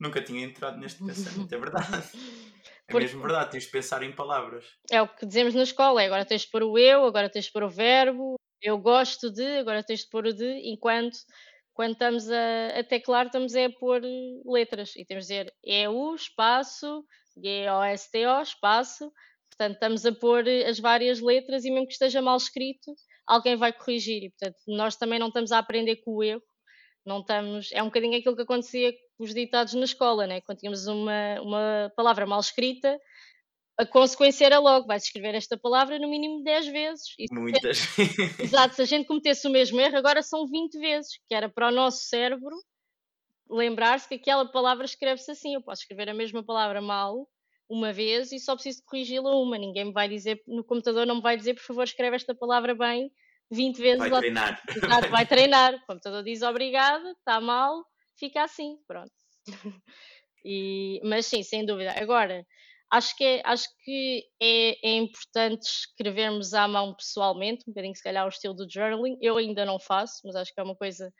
nunca 0.00 0.22
tinha 0.22 0.44
entrado 0.44 0.78
neste 0.78 1.04
pensamento, 1.04 1.52
é 1.52 1.58
verdade. 1.58 1.86
É 2.88 2.92
Porque... 2.92 3.06
mesmo 3.06 3.22
verdade, 3.22 3.52
tens 3.52 3.64
de 3.64 3.70
pensar 3.70 4.02
em 4.02 4.14
palavras. 4.14 4.64
É 4.90 5.02
o 5.02 5.08
que 5.08 5.26
dizemos 5.26 5.54
na 5.54 5.62
escola, 5.62 6.02
é 6.02 6.06
agora 6.06 6.24
tens 6.24 6.42
de 6.42 6.50
pôr 6.50 6.62
o 6.62 6.78
eu, 6.78 7.04
agora 7.04 7.28
tens 7.28 7.46
de 7.46 7.52
pôr 7.52 7.64
o 7.64 7.70
verbo, 7.70 8.36
eu 8.62 8.78
gosto 8.78 9.30
de, 9.30 9.58
agora 9.58 9.82
tens 9.82 10.00
de 10.00 10.08
pôr 10.08 10.26
o 10.26 10.32
de, 10.32 10.70
enquanto 10.70 11.16
quando 11.74 11.92
estamos 11.92 12.30
a, 12.30 12.78
a 12.78 12.84
teclar 12.84 13.26
estamos 13.26 13.54
a 13.54 13.68
pôr 13.78 14.00
letras 14.46 14.96
e 14.96 15.04
temos 15.04 15.26
de 15.26 15.34
dizer 15.34 15.54
EU, 15.62 16.14
espaço, 16.14 17.04
G-O-S-T-O, 17.36 18.40
espaço, 18.40 19.12
Portanto, 19.56 19.74
estamos 19.74 20.04
a 20.04 20.12
pôr 20.12 20.46
eh, 20.46 20.68
as 20.68 20.78
várias 20.78 21.20
letras 21.20 21.64
e 21.64 21.70
mesmo 21.70 21.86
que 21.86 21.94
esteja 21.94 22.20
mal 22.20 22.36
escrito, 22.36 22.94
alguém 23.26 23.56
vai 23.56 23.72
corrigir. 23.72 24.24
E, 24.24 24.30
portanto, 24.30 24.56
nós 24.68 24.96
também 24.96 25.18
não 25.18 25.28
estamos 25.28 25.50
a 25.50 25.58
aprender 25.58 25.96
com 25.96 26.16
o 26.16 26.22
erro. 26.22 26.42
Não 27.06 27.20
estamos... 27.20 27.70
É 27.72 27.82
um 27.82 27.86
bocadinho 27.86 28.18
aquilo 28.18 28.36
que 28.36 28.42
acontecia 28.42 28.92
com 29.16 29.24
os 29.24 29.32
ditados 29.32 29.74
na 29.74 29.84
escola, 29.84 30.26
né? 30.26 30.40
quando 30.40 30.58
tínhamos 30.58 30.86
uma, 30.86 31.40
uma 31.40 31.92
palavra 31.96 32.26
mal 32.26 32.40
escrita, 32.40 32.98
a 33.78 33.84
consequência 33.84 34.46
era 34.46 34.58
logo, 34.58 34.86
vais 34.86 35.04
escrever 35.04 35.34
esta 35.34 35.56
palavra 35.56 35.98
no 35.98 36.08
mínimo 36.08 36.42
10 36.42 36.66
vezes. 36.68 37.14
E 37.18 37.26
Muitas. 37.32 37.86
Exato, 38.40 38.74
se 38.74 38.82
a 38.82 38.86
gente 38.86 39.06
cometesse 39.06 39.46
o 39.46 39.50
mesmo 39.50 39.78
erro, 39.78 39.96
agora 39.96 40.22
são 40.22 40.46
20 40.46 40.78
vezes, 40.78 41.18
que 41.28 41.34
era 41.34 41.48
para 41.48 41.68
o 41.68 41.72
nosso 41.72 42.04
cérebro 42.04 42.56
lembrar-se 43.48 44.08
que 44.08 44.14
aquela 44.14 44.44
palavra 44.44 44.84
escreve-se 44.84 45.30
assim. 45.30 45.54
Eu 45.54 45.62
posso 45.62 45.82
escrever 45.82 46.08
a 46.08 46.14
mesma 46.14 46.42
palavra 46.42 46.80
mal, 46.80 47.28
uma 47.68 47.92
vez 47.92 48.32
e 48.32 48.38
só 48.38 48.54
preciso 48.54 48.82
corrigi-la 48.86 49.30
uma. 49.36 49.58
Ninguém 49.58 49.86
me 49.86 49.92
vai 49.92 50.08
dizer, 50.08 50.42
no 50.46 50.64
computador 50.64 51.06
não 51.06 51.16
me 51.16 51.22
vai 51.22 51.36
dizer, 51.36 51.54
por 51.54 51.62
favor, 51.62 51.84
escreve 51.84 52.16
esta 52.16 52.34
palavra 52.34 52.74
bem 52.74 53.10
20 53.50 53.78
vezes. 53.78 53.98
Vai 53.98 54.10
lá. 54.10 54.18
treinar. 54.18 54.62
Exato, 54.76 55.08
vai 55.08 55.26
treinar. 55.26 55.74
O 55.74 55.86
computador 55.86 56.22
diz 56.22 56.42
obrigado, 56.42 57.06
está 57.10 57.40
mal, 57.40 57.84
fica 58.18 58.42
assim, 58.42 58.76
pronto. 58.86 59.12
E, 60.48 61.00
mas 61.02 61.26
sim, 61.26 61.42
sem 61.42 61.66
dúvida. 61.66 61.92
Agora, 62.00 62.46
acho 62.88 63.16
que, 63.16 63.24
é, 63.24 63.42
acho 63.44 63.66
que 63.84 64.24
é, 64.40 64.90
é, 64.90 64.96
importante 64.96 65.62
escrevermos 65.64 66.54
à 66.54 66.68
mão 66.68 66.94
pessoalmente, 66.94 67.64
um 67.66 67.72
bocadinho 67.72 67.96
se 67.96 68.02
calhar 68.02 68.24
o 68.24 68.28
estilo 68.28 68.54
do 68.54 68.70
journaling. 68.70 69.18
Eu 69.20 69.36
ainda 69.36 69.64
não 69.64 69.80
faço, 69.80 70.20
mas 70.24 70.36
acho 70.36 70.54
que 70.54 70.60
é 70.60 70.62
uma 70.62 70.76
coisa 70.76 71.12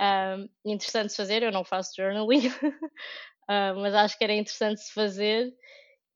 um, 0.00 0.48
interessante 0.64 1.10
de 1.10 1.16
fazer. 1.16 1.42
Eu 1.42 1.52
não 1.52 1.62
faço 1.62 1.92
journaling, 1.94 2.48
uh, 2.48 2.52
mas 3.82 3.94
acho 3.94 4.16
que 4.16 4.24
era 4.24 4.32
interessante 4.32 4.80
se 4.80 4.94
fazer. 4.94 5.52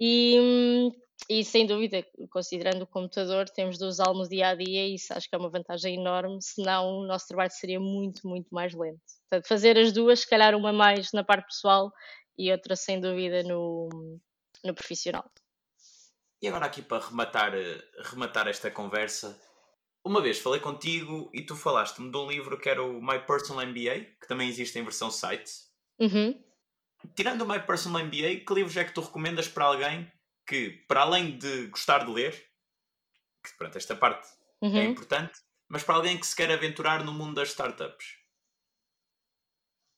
E, 0.00 0.90
e 1.28 1.42
sem 1.44 1.66
dúvida, 1.66 2.04
considerando 2.30 2.82
o 2.82 2.86
computador, 2.86 3.48
temos 3.48 3.78
de 3.78 3.84
usá-lo 3.84 4.18
no 4.18 4.28
dia 4.28 4.48
a 4.48 4.54
dia 4.54 4.86
e 4.86 4.94
isso 4.94 5.12
acho 5.14 5.28
que 5.28 5.34
é 5.34 5.38
uma 5.38 5.48
vantagem 5.48 5.98
enorme, 5.98 6.38
senão 6.42 6.98
o 6.98 7.06
nosso 7.06 7.28
trabalho 7.28 7.50
seria 7.50 7.80
muito, 7.80 8.28
muito 8.28 8.48
mais 8.54 8.74
lento. 8.74 9.00
Portanto, 9.28 9.48
fazer 9.48 9.78
as 9.78 9.92
duas, 9.92 10.20
se 10.20 10.28
calhar 10.28 10.54
uma 10.54 10.72
mais 10.72 11.12
na 11.12 11.24
parte 11.24 11.46
pessoal 11.46 11.90
e 12.36 12.52
outra 12.52 12.76
sem 12.76 13.00
dúvida 13.00 13.42
no, 13.42 13.88
no 14.62 14.74
profissional. 14.74 15.24
E 16.42 16.48
agora 16.48 16.66
aqui 16.66 16.82
para 16.82 17.06
rematar, 17.06 17.52
rematar 18.02 18.46
esta 18.48 18.70
conversa, 18.70 19.40
uma 20.04 20.20
vez 20.20 20.38
falei 20.38 20.60
contigo 20.60 21.30
e 21.32 21.40
tu 21.40 21.56
falaste-me 21.56 22.10
de 22.10 22.16
um 22.18 22.28
livro 22.28 22.60
que 22.60 22.68
era 22.68 22.82
o 22.82 23.00
My 23.00 23.18
Personal 23.20 23.66
MBA, 23.66 24.00
que 24.20 24.28
também 24.28 24.48
existe 24.48 24.78
em 24.78 24.82
versão 24.82 25.10
site. 25.10 25.50
Uhum. 25.98 26.38
Tirando 27.14 27.42
o 27.42 27.48
My 27.48 27.60
Personal 27.60 28.04
MBA, 28.04 28.44
que 28.46 28.54
livros 28.54 28.76
é 28.76 28.84
que 28.84 28.92
tu 28.92 29.00
recomendas 29.00 29.48
para 29.48 29.64
alguém 29.64 30.12
que, 30.46 30.70
para 30.88 31.02
além 31.02 31.38
de 31.38 31.66
gostar 31.68 32.04
de 32.04 32.12
ler, 32.12 32.32
que 33.42 33.56
pronto, 33.56 33.76
esta 33.76 33.94
parte 33.94 34.26
é 34.62 34.66
uhum. 34.66 34.78
é 34.78 34.84
importante, 34.84 35.38
mas 35.68 35.82
para 35.82 35.96
alguém 35.96 36.18
que 36.18 36.26
se 36.26 36.36
quer 36.36 36.50
aventurar 36.50 37.04
no 37.04 37.12
mundo 37.12 37.34
das 37.34 37.50
startups? 37.50 38.24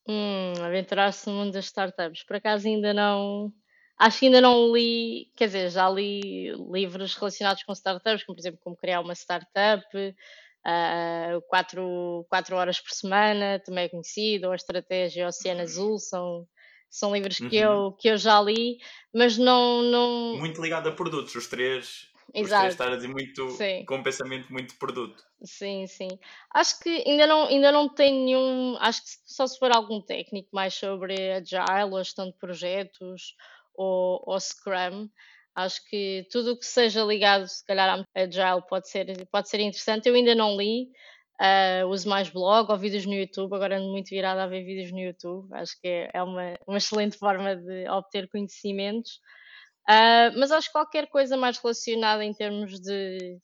Hum, 0.09 0.55
aventurar-se 0.65 1.29
no 1.29 1.37
mundo 1.37 1.53
das 1.53 1.67
startups. 1.67 2.23
Por 2.25 2.37
acaso 2.37 2.67
ainda 2.69 2.95
não. 2.95 3.53
Acho 3.99 4.21
que 4.21 4.27
ainda 4.27 4.41
não 4.41 4.73
li, 4.73 5.33
quer 5.35 5.47
dizer, 5.47 5.71
já 5.71 5.89
li 5.89 6.53
livros 6.71 7.15
relacionados 7.15 7.63
com 7.63 7.73
startups, 7.73 8.25
como 8.25 8.37
por 8.37 8.43
exemplo 8.43 8.61
como 8.63 8.77
criar 8.77 9.01
uma 9.01 9.15
startup, 9.15 9.85
uh, 9.97 11.41
quatro, 11.49 12.27
quatro 12.29 12.57
horas 12.57 12.79
por 12.79 12.91
semana, 12.91 13.59
também 13.65 13.85
é 13.85 13.89
conhecido, 13.89 14.47
ou 14.47 14.53
a 14.53 14.57
estratégia 14.57 15.27
Oceano 15.27 15.63
Azul, 15.63 15.99
são, 15.99 16.47
são 16.91 17.15
livros 17.15 17.39
que, 17.39 17.65
uhum. 17.65 17.87
eu, 17.87 17.93
que 17.93 18.09
eu 18.09 18.17
já 18.17 18.41
li, 18.41 18.79
mas 19.15 19.37
não, 19.37 19.83
não. 19.83 20.37
Muito 20.39 20.61
ligado 20.63 20.89
a 20.89 20.93
produtos, 20.93 21.35
os 21.35 21.47
três. 21.47 22.09
Exato. 22.35 22.43
Os 22.43 22.51
três 22.51 22.73
estar 22.75 22.93
a 22.93 22.97
dizer 22.97 23.09
muito 23.09 23.51
sim. 23.51 23.85
com 23.87 23.97
um 23.97 24.03
pensamento 24.03 24.53
muito 24.53 24.73
de 24.73 24.79
produto. 24.79 25.23
Sim, 25.43 25.87
sim. 25.87 26.09
Acho 26.53 26.81
que 26.81 27.05
ainda 27.07 27.27
não, 27.27 27.47
ainda 27.47 27.71
não 27.71 27.89
tem 27.89 28.13
nenhum. 28.13 28.77
Acho 28.81 29.03
que 29.03 29.11
só 29.25 29.47
se 29.47 29.59
for 29.59 29.71
algum 29.71 30.01
técnico 30.01 30.49
mais 30.53 30.75
sobre 30.75 31.33
Agile 31.33 31.93
ou 31.93 32.03
gestão 32.03 32.27
de 32.27 32.37
projetos 32.37 33.35
ou, 33.75 34.23
ou 34.27 34.41
Scrum. 34.41 35.09
Acho 35.55 35.83
que 35.89 36.27
tudo 36.31 36.53
o 36.53 36.59
que 36.59 36.67
seja 36.67 37.03
ligado, 37.03 37.47
se 37.49 37.65
calhar, 37.65 37.99
a 37.99 38.21
Agile 38.21 38.67
pode 38.69 38.91
ser, 38.91 39.27
pode 39.29 39.49
ser 39.49 39.61
interessante. 39.61 40.07
Eu 40.07 40.15
ainda 40.15 40.35
não 40.35 40.57
li, 40.57 40.89
uh, 41.41 41.87
uso 41.89 42.09
mais 42.09 42.29
blog 42.29 42.71
ou 42.71 42.79
vídeos 42.79 43.07
no 43.07 43.15
YouTube. 43.15 43.55
Agora 43.55 43.79
ando 43.79 43.91
muito 43.91 44.09
virada 44.11 44.43
a 44.43 44.47
ver 44.47 44.65
vídeos 44.65 44.93
no 44.93 45.01
YouTube. 45.01 45.49
Acho 45.53 45.81
que 45.81 45.89
é, 45.89 46.11
é 46.15 46.23
uma, 46.23 46.59
uma 46.67 46.79
excelente 46.79 47.19
forma 47.19 47.57
de 47.57 47.89
obter 47.89 48.29
conhecimentos. 48.29 49.21
Uh, 49.89 50.37
mas 50.39 50.51
acho 50.51 50.69
que 50.69 50.73
qualquer 50.73 51.09
coisa 51.09 51.37
mais 51.37 51.59
relacionada 51.59 52.25
em 52.25 52.35
termos 52.35 52.81
de 52.81 53.39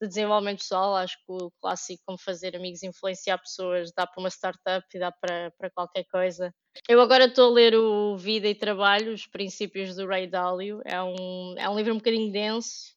de 0.00 0.06
desenvolvimento 0.06 0.60
pessoal, 0.60 0.94
acho 0.96 1.16
que 1.18 1.24
o 1.32 1.50
clássico 1.60 2.02
como 2.06 2.18
fazer 2.18 2.54
amigos 2.54 2.82
influenciar 2.82 3.38
pessoas 3.38 3.92
dá 3.92 4.06
para 4.06 4.20
uma 4.20 4.30
startup 4.30 4.86
e 4.94 4.98
dá 4.98 5.10
para, 5.10 5.50
para 5.58 5.70
qualquer 5.70 6.04
coisa. 6.04 6.54
Eu 6.88 7.00
agora 7.00 7.24
estou 7.24 7.50
a 7.50 7.54
ler 7.54 7.74
o 7.74 8.16
Vida 8.16 8.46
e 8.46 8.54
Trabalho, 8.54 9.12
os 9.12 9.26
princípios 9.26 9.96
do 9.96 10.06
Ray 10.06 10.28
Dalio. 10.28 10.80
É 10.84 11.02
um, 11.02 11.54
é 11.58 11.68
um 11.68 11.76
livro 11.76 11.92
um 11.92 11.98
bocadinho 11.98 12.32
denso, 12.32 12.96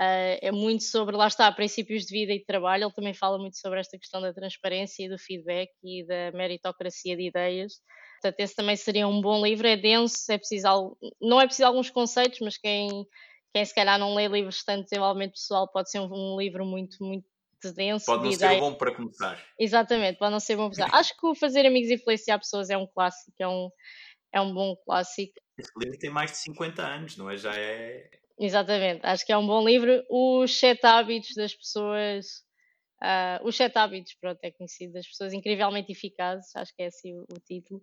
uh, 0.00 0.38
é 0.40 0.50
muito 0.50 0.84
sobre, 0.84 1.16
lá 1.16 1.26
está, 1.26 1.50
princípios 1.52 2.04
de 2.04 2.12
vida 2.12 2.32
e 2.32 2.38
de 2.38 2.44
trabalho. 2.44 2.84
Ele 2.84 2.94
também 2.94 3.14
fala 3.14 3.38
muito 3.38 3.58
sobre 3.58 3.80
esta 3.80 3.98
questão 3.98 4.20
da 4.20 4.32
transparência 4.32 5.04
e 5.04 5.08
do 5.08 5.18
feedback 5.18 5.70
e 5.82 6.06
da 6.06 6.32
meritocracia 6.32 7.16
de 7.16 7.28
ideias. 7.28 7.74
Portanto, 8.20 8.40
esse 8.40 8.54
também 8.54 8.76
seria 8.76 9.08
um 9.08 9.20
bom 9.20 9.44
livro. 9.44 9.66
É 9.66 9.76
denso, 9.76 10.30
é 10.30 10.38
preciso, 10.38 10.96
não 11.20 11.40
é 11.40 11.46
preciso 11.46 11.66
alguns 11.66 11.90
conceitos, 11.90 12.40
mas 12.40 12.56
quem 12.56 13.06
quem 13.52 13.64
se 13.64 13.74
calhar 13.74 13.98
não 13.98 14.14
lê 14.14 14.28
livros 14.28 14.58
de 14.58 14.64
tanto 14.64 14.84
desenvolvimento 14.84 15.32
pessoal 15.32 15.68
pode 15.68 15.90
ser 15.90 15.98
um, 15.98 16.08
um 16.12 16.38
livro 16.38 16.64
muito, 16.64 17.02
muito 17.02 17.26
denso. 17.74 18.06
Pode 18.06 18.24
não 18.24 18.32
ser 18.32 18.60
bom 18.60 18.74
para 18.74 18.94
começar. 18.94 19.44
Exatamente, 19.58 20.18
pode 20.18 20.32
não 20.32 20.40
ser 20.40 20.56
bom 20.56 20.70
para 20.70 20.84
começar. 20.84 20.98
Acho 20.98 21.16
que 21.16 21.26
o 21.26 21.34
Fazer 21.34 21.66
Amigos 21.66 21.90
e 21.90 21.94
Influenciar 21.94 22.38
Pessoas 22.38 22.70
é 22.70 22.76
um 22.76 22.86
clássico, 22.86 23.32
é 23.38 23.48
um, 23.48 23.70
é 24.32 24.40
um 24.40 24.54
bom 24.54 24.76
clássico. 24.84 25.32
Esse 25.58 25.72
livro 25.78 25.98
tem 25.98 26.10
mais 26.10 26.30
de 26.30 26.38
50 26.38 26.82
anos, 26.82 27.16
não 27.16 27.28
é? 27.28 27.36
Já 27.36 27.52
é. 27.54 28.08
Exatamente, 28.40 29.00
acho 29.04 29.24
que 29.24 29.32
é 29.32 29.36
um 29.36 29.46
bom 29.46 29.64
livro. 29.64 30.02
Os 30.08 30.58
Sete 30.58 30.86
Hábitos 30.86 31.34
das 31.36 31.54
Pessoas 31.54 32.26
Uh, 33.02 33.40
os 33.48 33.56
Sete 33.56 33.78
Hábitos, 33.78 34.14
pronto, 34.20 34.38
é 34.42 34.50
conhecido 34.50 34.92
das 34.92 35.06
pessoas 35.06 35.32
incrivelmente 35.32 35.90
eficazes, 35.90 36.54
acho 36.54 36.74
que 36.76 36.82
é 36.82 36.88
assim 36.88 37.14
o, 37.14 37.22
o, 37.22 37.40
título. 37.46 37.80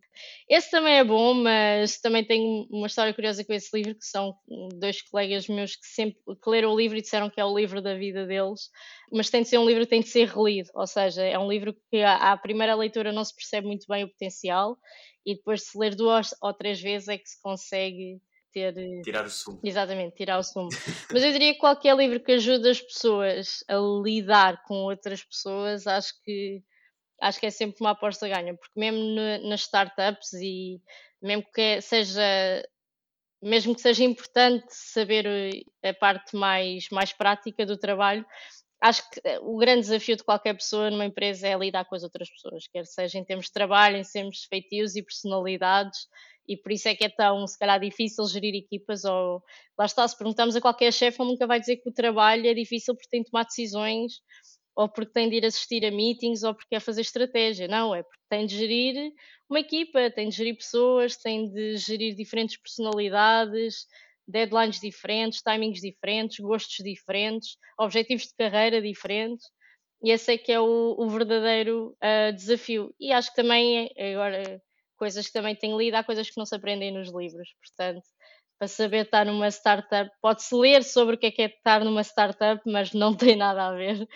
Esse 0.48 0.70
também 0.70 1.00
é 1.00 1.04
bom, 1.04 1.34
mas 1.34 2.00
também 2.00 2.24
tenho 2.24 2.68
uma 2.70 2.86
história 2.86 3.12
curiosa 3.16 3.44
com 3.44 3.52
esse 3.52 3.76
livro, 3.76 3.96
que 3.96 4.06
são 4.06 4.36
dois 4.76 5.02
colegas 5.02 5.48
meus 5.48 5.76
que 5.76 5.88
sempre 5.88 6.20
que 6.24 6.50
leram 6.50 6.72
o 6.72 6.78
livro 6.78 6.96
e 7.00 7.02
disseram 7.02 7.32
que 7.32 7.42
é 7.42 7.46
o 7.46 7.58
livro 7.58 7.82
da 7.82 7.96
vida 7.96 8.28
deles, 8.28 8.70
mas 9.12 9.32
tem 9.32 9.42
de 9.42 9.50
ser 9.50 9.58
um 9.58 9.66
livro 9.66 9.86
que 9.86 9.90
tem 9.90 10.02
de 10.02 10.08
ser 10.08 10.28
relido, 10.28 10.70
ou 10.76 10.86
seja, 10.86 11.24
é 11.24 11.40
um 11.40 11.50
livro 11.50 11.76
que 11.90 12.04
à, 12.04 12.34
à 12.34 12.38
primeira 12.38 12.76
leitura 12.76 13.12
não 13.12 13.24
se 13.24 13.36
percebe 13.36 13.66
muito 13.66 13.88
bem 13.90 14.04
o 14.04 14.10
potencial 14.10 14.78
e 15.26 15.36
depois 15.36 15.62
de 15.62 15.66
se 15.66 15.80
ler 15.80 15.96
duas 15.96 16.30
ou 16.44 16.54
três 16.54 16.80
vezes 16.80 17.08
é 17.08 17.18
que 17.18 17.28
se 17.28 17.42
consegue 17.42 18.22
ter. 18.52 18.78
Eh, 18.78 19.02
tirar 19.04 19.26
o 19.26 19.30
sumo. 19.30 19.60
Exatamente, 19.64 20.16
tirar 20.16 20.38
o 20.40 20.44
sumo. 20.44 20.70
Mas 21.12 21.24
eu 21.24 21.32
diria 21.32 21.54
que 21.54 21.60
qualquer 21.60 21.96
livro 21.96 22.20
que 22.20 22.34
ajude 22.34 22.70
as 22.70 22.82
pessoas 22.82 23.64
a 23.68 23.76
lidar 24.04 24.64
com 24.64 24.76
outras 24.76 25.24
pessoas, 25.24 25.88
acho 25.88 26.14
que 26.24 26.62
acho 27.20 27.40
que 27.40 27.48
é 27.48 27.50
sempre 27.50 27.78
uma 27.82 27.92
aposta 27.92 28.28
ganha, 28.28 28.56
porque 28.56 28.80
mesmo 28.80 29.16
nas 29.50 29.62
startups 29.62 30.34
e 30.34 30.80
mesmo 31.22 31.44
que 31.52 31.82
seja 31.82 32.64
mesmo 33.42 33.76
que 33.76 33.82
seja 33.82 34.04
importante 34.04 34.66
saber 34.70 35.26
eh, 35.26 35.90
a 35.90 35.94
parte 35.94 36.36
mais, 36.36 36.90
mais 36.92 37.14
prática 37.14 37.66
do 37.66 37.78
trabalho, 37.78 38.26
acho 38.82 39.08
que 39.10 39.22
eh, 39.24 39.40
o 39.42 39.58
grande 39.58 39.82
desafio 39.82 40.16
de 40.16 40.24
qualquer 40.24 40.56
pessoa 40.56 40.90
numa 40.90 41.06
empresa 41.06 41.48
é 41.48 41.58
lidar 41.58 41.86
com 41.86 41.96
as 41.96 42.04
outras 42.04 42.30
pessoas, 42.30 42.68
quer 42.68 42.86
seja 42.86 43.18
em 43.18 43.24
termos 43.24 43.46
de 43.48 43.54
trabalho, 43.54 43.98
em 43.98 44.04
termos 44.04 44.38
de 44.38 44.48
feitios 44.48 44.96
e 44.96 45.04
personalidades, 45.04 46.08
e 46.48 46.56
por 46.56 46.72
isso 46.72 46.88
é 46.88 46.96
que 46.96 47.04
é 47.04 47.10
tão, 47.10 47.46
se 47.46 47.58
calhar, 47.58 47.80
difícil 47.80 48.26
gerir 48.28 48.56
equipas. 48.56 49.04
Ou 49.04 49.44
lá 49.78 49.86
está, 49.86 50.08
se 50.08 50.18
perguntamos 50.18 50.56
a 50.56 50.62
qualquer 50.62 50.94
chefe, 50.94 51.22
ele 51.22 51.32
nunca 51.32 51.46
vai 51.46 51.60
dizer 51.60 51.78
que 51.78 51.90
o 51.90 51.94
trabalho 51.94 52.48
é 52.48 52.54
difícil 52.54 52.96
porque 52.96 53.10
tem 53.10 53.22
de 53.22 53.30
tomar 53.30 53.44
decisões, 53.44 54.22
ou 54.76 54.88
porque 54.88 55.12
tem 55.12 55.30
de 55.30 55.38
ir 55.38 55.46
assistir 55.46 55.86
a 55.86 55.92
meetings, 55.92 56.44
ou 56.44 56.54
porque 56.56 56.76
é 56.76 56.80
fazer 56.80 57.02
estratégia. 57.02 57.68
Não, 57.68 57.94
é 57.94 58.04
porque 58.04 58.24
tem 58.30 58.46
de 58.46 58.58
gerir 58.58 59.12
uma 59.50 59.60
equipa, 59.60 60.12
tem 60.12 60.30
de 60.30 60.36
gerir 60.36 60.56
pessoas, 60.56 61.18
tem 61.18 61.52
de 61.52 61.78
gerir 61.78 62.16
diferentes 62.16 62.58
personalidades, 62.58 63.88
deadlines 64.28 64.80
diferentes, 64.80 65.42
timings 65.42 65.82
diferentes, 65.82 66.40
gostos 66.40 66.84
diferentes, 66.84 67.58
objetivos 67.80 68.28
de 68.28 68.36
carreira 68.36 68.82
diferentes. 68.82 69.46
E 70.04 70.12
esse 70.12 70.34
é 70.34 70.38
que 70.38 70.52
é 70.52 70.60
o, 70.60 70.96
o 70.98 71.10
verdadeiro 71.10 71.98
uh, 72.04 72.34
desafio. 72.34 72.94
E 73.00 73.12
acho 73.12 73.30
que 73.32 73.36
também, 73.36 73.90
é, 73.96 74.14
agora 74.14 74.62
coisas 74.98 75.28
que 75.28 75.34
também 75.34 75.56
tenho 75.56 75.78
lido, 75.78 75.96
há 75.96 76.04
coisas 76.04 76.30
que 76.30 76.38
não 76.38 76.46
se 76.46 76.56
aprendem 76.56 76.92
nos 76.92 77.14
livros, 77.14 77.50
portanto, 77.62 78.06
para 78.58 78.68
saber 78.68 79.06
estar 79.06 79.26
numa 79.26 79.50
startup, 79.50 80.10
pode-se 80.22 80.56
ler 80.56 80.84
sobre 80.84 81.16
o 81.16 81.18
que 81.18 81.28
é 81.28 81.32
que 81.32 81.42
é 81.44 81.46
estar 81.46 81.84
numa 81.84 82.02
startup, 82.02 82.62
mas 82.66 82.92
não 82.94 83.14
tem 83.16 83.36
nada 83.36 83.68
a 83.68 83.74
ver 83.74 84.08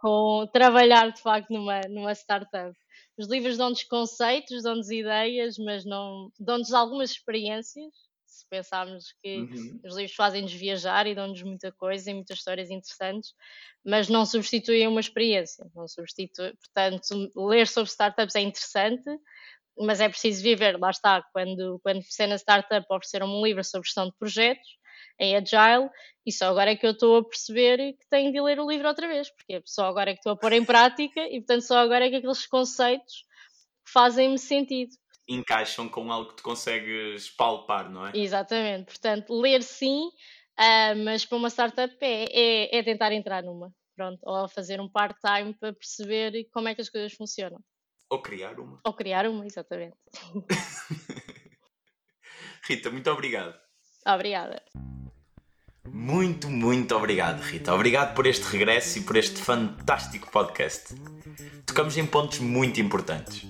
com 0.00 0.48
trabalhar 0.52 1.12
de 1.12 1.20
facto 1.20 1.50
numa, 1.50 1.80
numa 1.82 2.12
startup. 2.12 2.74
Os 3.18 3.28
livros 3.28 3.58
dão-nos 3.58 3.84
conceitos, 3.84 4.62
dão-nos 4.62 4.90
ideias, 4.90 5.58
mas 5.58 5.84
não 5.84 6.32
dão-nos 6.38 6.72
algumas 6.72 7.10
experiências. 7.10 7.92
Se 8.24 8.48
pensarmos 8.48 9.12
que 9.22 9.40
uhum. 9.40 9.80
os 9.84 9.96
livros 9.96 10.14
fazem-nos 10.14 10.52
viajar 10.52 11.06
e 11.06 11.14
dão-nos 11.14 11.42
muita 11.42 11.70
coisa 11.72 12.10
e 12.10 12.14
muitas 12.14 12.38
histórias 12.38 12.70
interessantes, 12.70 13.34
mas 13.84 14.08
não 14.08 14.24
substituem 14.24 14.88
uma 14.88 15.00
experiência. 15.00 15.70
Não 15.74 15.86
substitui, 15.86 16.54
portanto, 16.54 17.30
ler 17.36 17.66
sobre 17.66 17.90
startups 17.90 18.34
é 18.36 18.40
interessante, 18.40 19.10
mas 19.78 20.00
é 20.00 20.08
preciso 20.08 20.42
viver, 20.42 20.78
lá 20.78 20.90
está, 20.90 21.22
quando, 21.32 21.80
quando 21.82 22.00
comecei 22.00 22.26
na 22.26 22.36
startup 22.36 22.86
ofereceram-me 22.90 23.32
um 23.32 23.44
livro 23.44 23.64
sobre 23.64 23.86
gestão 23.86 24.06
de 24.06 24.16
projetos 24.18 24.68
em 25.18 25.36
Agile 25.36 25.90
e 26.26 26.32
só 26.32 26.48
agora 26.48 26.72
é 26.72 26.76
que 26.76 26.86
eu 26.86 26.92
estou 26.92 27.18
a 27.18 27.24
perceber 27.24 27.92
que 27.92 28.08
tenho 28.08 28.32
de 28.32 28.40
ler 28.40 28.58
o 28.58 28.68
livro 28.68 28.88
outra 28.88 29.06
vez, 29.06 29.30
porque 29.30 29.62
só 29.64 29.86
agora 29.86 30.10
é 30.10 30.14
que 30.14 30.20
estou 30.20 30.32
a 30.32 30.36
pôr 30.36 30.52
em 30.52 30.64
prática 30.64 31.20
e 31.20 31.38
portanto 31.40 31.62
só 31.62 31.78
agora 31.78 32.06
é 32.06 32.10
que 32.10 32.16
aqueles 32.16 32.46
conceitos 32.46 33.24
fazem-me 33.84 34.38
sentido. 34.38 34.92
Encaixam 35.28 35.88
com 35.88 36.10
algo 36.10 36.30
que 36.30 36.36
tu 36.36 36.42
consegues 36.42 37.28
palpar, 37.30 37.90
não 37.90 38.06
é? 38.06 38.12
Exatamente, 38.14 38.86
portanto, 38.86 39.38
ler 39.38 39.62
sim, 39.62 40.06
uh, 40.58 41.04
mas 41.04 41.24
para 41.24 41.38
uma 41.38 41.50
startup 41.50 41.96
é, 42.00 42.24
é, 42.32 42.78
é 42.78 42.82
tentar 42.82 43.12
entrar 43.12 43.42
numa, 43.42 43.72
pronto, 43.94 44.18
ou 44.22 44.48
fazer 44.48 44.80
um 44.80 44.88
part-time 44.88 45.54
para 45.54 45.72
perceber 45.72 46.48
como 46.52 46.68
é 46.68 46.74
que 46.74 46.80
as 46.80 46.88
coisas 46.88 47.12
funcionam. 47.12 47.60
Ou 48.10 48.20
criar 48.20 48.58
uma. 48.58 48.80
Ou 48.84 48.92
criar 48.92 49.26
uma, 49.26 49.46
exatamente. 49.46 49.96
Rita, 52.68 52.90
muito 52.90 53.08
obrigado. 53.08 53.54
Obrigada. 54.04 54.60
Muito, 55.88 56.48
muito 56.48 56.96
obrigado, 56.96 57.40
Rita. 57.40 57.72
Obrigado 57.72 58.14
por 58.14 58.26
este 58.26 58.44
regresso 58.44 58.98
e 58.98 59.02
por 59.02 59.16
este 59.16 59.40
fantástico 59.40 60.28
podcast. 60.30 60.92
Tocamos 61.64 61.96
em 61.96 62.06
pontos 62.06 62.40
muito 62.40 62.80
importantes. 62.80 63.46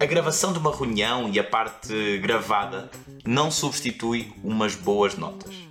A 0.00 0.06
gravação 0.06 0.52
de 0.52 0.60
uma 0.60 0.74
reunião 0.74 1.28
e 1.28 1.40
a 1.40 1.44
parte 1.44 2.18
gravada 2.18 2.88
não 3.24 3.50
substitui 3.50 4.32
umas 4.44 4.76
boas 4.76 5.16
notas. 5.16 5.67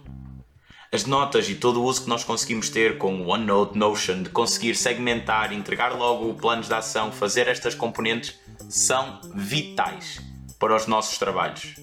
As 0.90 1.06
notas 1.06 1.50
e 1.50 1.56
todo 1.56 1.82
o 1.82 1.84
uso 1.84 2.04
que 2.04 2.10
nós 2.10 2.24
conseguimos 2.24 2.70
ter 2.70 2.98
com 2.98 3.22
o 3.22 3.28
OneNote, 3.28 3.78
Notion, 3.78 4.24
de 4.24 4.30
conseguir 4.30 4.74
segmentar, 4.74 5.52
entregar 5.52 5.94
logo 5.94 6.34
planos 6.36 6.68
de 6.68 6.74
ação, 6.74 7.12
fazer 7.12 7.50
estas 7.50 7.76
componentes, 7.76 8.40
são 8.70 9.20
vitais 9.36 10.22
para 10.58 10.74
os 10.74 10.88
nossos 10.88 11.18
trabalhos. 11.18 11.76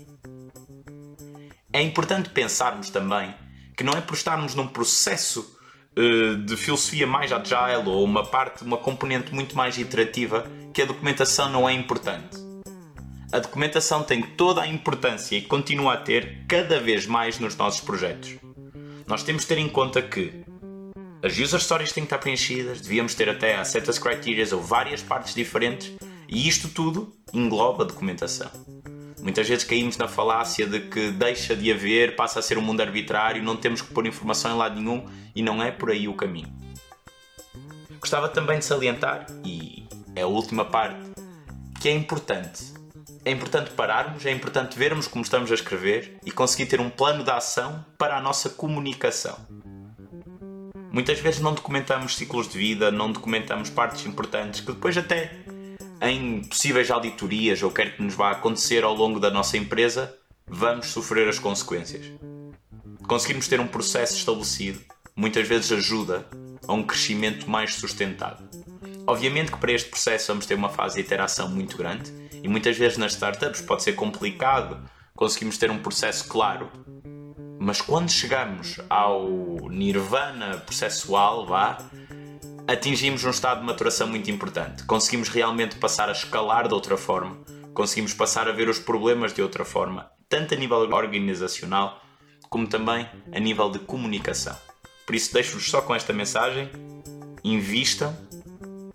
É 1.71 1.83
importante 1.83 2.31
pensarmos 2.31 2.89
também 2.89 3.35
que 3.77 3.85
não 3.85 3.93
é 3.93 4.01
por 4.01 4.15
estarmos 4.15 4.55
num 4.55 4.67
processo 4.67 5.59
uh, 5.99 6.37
de 6.37 6.57
filosofia 6.57 7.07
mais 7.07 7.31
agile 7.31 7.87
ou 7.87 8.03
uma 8.03 8.25
parte, 8.25 8.65
uma 8.65 8.79
componente 8.79 9.35
muito 9.35 9.55
mais 9.55 9.77
iterativa 9.77 10.51
que 10.73 10.81
a 10.81 10.87
documentação 10.87 11.51
não 11.51 11.69
é 11.69 11.75
importante. 11.75 12.39
A 13.31 13.39
documentação 13.39 14.03
tem 14.03 14.23
toda 14.23 14.63
a 14.63 14.67
importância 14.67 15.37
e 15.37 15.43
continua 15.43 15.95
a 15.95 15.97
ter 15.99 16.45
cada 16.49 16.81
vez 16.81 17.05
mais 17.05 17.39
nos 17.39 17.55
nossos 17.57 17.81
projetos. 17.81 18.37
Nós 19.07 19.23
temos 19.23 19.43
de 19.43 19.49
ter 19.49 19.59
em 19.59 19.69
conta 19.69 20.01
que 20.01 20.45
as 21.23 21.39
user 21.39 21.61
stories 21.61 21.93
têm 21.93 22.05
que 22.05 22.07
estar 22.07 22.19
preenchidas, 22.19 22.81
devíamos 22.81 23.15
ter 23.15 23.29
até 23.29 23.57
acceptance 23.57 24.01
criteria 24.01 24.47
ou 24.55 24.63
várias 24.63 25.03
partes 25.03 25.35
diferentes 25.35 25.93
e 26.29 26.49
isto 26.49 26.69
tudo 26.69 27.13
engloba 27.33 27.85
documentação. 27.85 28.51
Muitas 29.23 29.49
vezes 29.49 29.65
caímos 29.65 29.97
na 29.97 30.07
falácia 30.07 30.67
de 30.67 30.81
que 30.81 31.11
deixa 31.11 31.57
de 31.57 31.73
haver, 31.73 32.15
passa 32.15 32.41
a 32.41 32.43
ser 32.43 32.59
um 32.59 32.63
mundo 32.63 32.83
arbitrário, 32.83 33.43
não 33.43 33.57
temos 33.57 33.81
que 33.81 33.93
pôr 33.93 34.07
informação 34.07 34.55
em 34.55 34.59
lado 34.59 34.79
nenhum 34.79 35.07
e 35.35 35.43
não 35.43 35.63
é 35.63 35.71
por 35.71 35.91
aí 35.91 36.07
o 36.07 36.15
caminho. 36.15 36.53
Gostava 37.99 38.29
também 38.29 38.59
de 38.59 38.67
salientar, 38.67 39.27
e 39.43 39.89
é 40.15 40.21
a 40.21 40.27
última 40.27 40.67
parte, 40.67 41.01
que 41.81 41.89
é 41.89 41.93
importante. 41.93 42.74
É 43.27 43.31
importante 43.31 43.71
pararmos, 43.71 44.27
é 44.27 44.31
importante 44.31 44.79
vermos 44.79 45.07
como 45.07 45.25
estamos 45.25 45.51
a 45.51 45.55
escrever 45.55 46.19
e 46.27 46.31
conseguir 46.31 46.67
ter 46.67 46.79
um 46.79 46.91
plano 46.91 47.25
de 47.25 47.31
ação 47.31 47.83
para 47.97 48.19
a 48.19 48.21
nossa 48.21 48.51
comunicação. 48.51 49.39
Muitas 50.93 51.19
vezes 51.21 51.41
não 51.41 51.55
documentamos 51.55 52.17
ciclos 52.17 52.47
de 52.47 52.59
vida, 52.59 52.91
não 52.91 53.11
documentamos 53.11 53.71
partes 53.71 54.05
importantes 54.05 54.61
que 54.61 54.73
depois 54.73 54.97
até 54.99 55.33
em 56.03 56.45
possíveis 56.45 56.91
auditorias 56.91 57.63
ou 57.63 57.71
quer 57.71 57.97
que 57.97 58.03
nos 58.03 58.15
vá 58.15 58.31
acontecer 58.31 58.85
ao 58.85 58.95
longo 58.95 59.19
da 59.19 59.31
nossa 59.31 59.57
empresa, 59.57 60.15
vamos 60.47 60.89
sofrer 60.89 61.27
as 61.27 61.39
consequências. 61.39 62.05
Conseguirmos 63.09 63.49
ter 63.49 63.59
um 63.59 63.67
processo 63.67 64.19
estabelecido 64.19 64.81
muitas 65.17 65.49
vezes 65.49 65.73
ajuda 65.73 66.27
a 66.69 66.75
um 66.75 66.83
crescimento 66.83 67.49
mais 67.49 67.75
sustentado. 67.75 68.45
Obviamente 69.07 69.51
que 69.51 69.59
para 69.59 69.73
este 69.73 69.89
processo 69.89 70.29
vamos 70.29 70.45
ter 70.45 70.55
uma 70.55 70.69
fase 70.69 70.97
de 70.97 71.01
interação 71.01 71.49
muito 71.49 71.77
grande 71.77 72.24
e 72.45 72.49
muitas 72.49 72.77
vezes 72.77 72.99
nas 72.99 73.13
startups 73.13 73.63
pode 73.63 73.83
ser 73.83 73.95
complicado 73.95 74.79
conseguimos 75.17 75.57
ter 75.57 75.71
um 75.71 75.79
processo 75.79 76.29
claro. 76.29 76.71
Mas 77.59 77.81
quando 77.81 78.11
chegamos 78.11 78.79
ao 78.91 79.31
nirvana 79.71 80.59
processual, 80.59 81.47
vá, 81.47 81.79
atingimos 82.67 83.25
um 83.25 83.31
estado 83.31 83.61
de 83.61 83.67
maturação 83.67 84.09
muito 84.09 84.31
importante. 84.31 84.85
Conseguimos 84.85 85.29
realmente 85.29 85.77
passar 85.77 86.09
a 86.09 86.13
escalar 86.13 86.69
de 86.69 86.75
outra 86.75 86.97
forma, 86.97 87.39
conseguimos 87.73 88.13
passar 88.13 88.49
a 88.49 88.53
ver 88.53 88.69
os 88.69 88.79
problemas 88.79 89.33
de 89.33 89.41
outra 89.41 89.65
forma, 89.65 90.11
tanto 90.29 90.53
a 90.53 90.57
nível 90.57 90.79
organizacional 90.79 92.03
como 92.51 92.67
também 92.67 93.09
a 93.33 93.41
nível 93.41 93.71
de 93.71 93.79
comunicação. 93.79 94.57
Por 95.07 95.15
isso, 95.15 95.33
deixo-vos 95.33 95.71
só 95.71 95.81
com 95.81 95.95
esta 95.95 96.13
mensagem: 96.13 96.69
invistam 97.43 98.15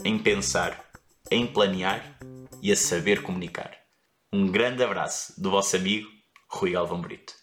em 0.03 0.19
pensar, 0.19 0.85
em 1.31 1.47
planear 1.47 2.18
e 2.61 2.71
a 2.71 2.75
saber 2.75 3.21
comunicar. 3.21 3.71
Um 4.31 4.51
grande 4.51 4.83
abraço 4.83 5.41
do 5.41 5.49
vosso 5.49 5.75
amigo 5.75 6.07
Rui 6.51 6.71
Galvão 6.71 7.01
Brito. 7.01 7.33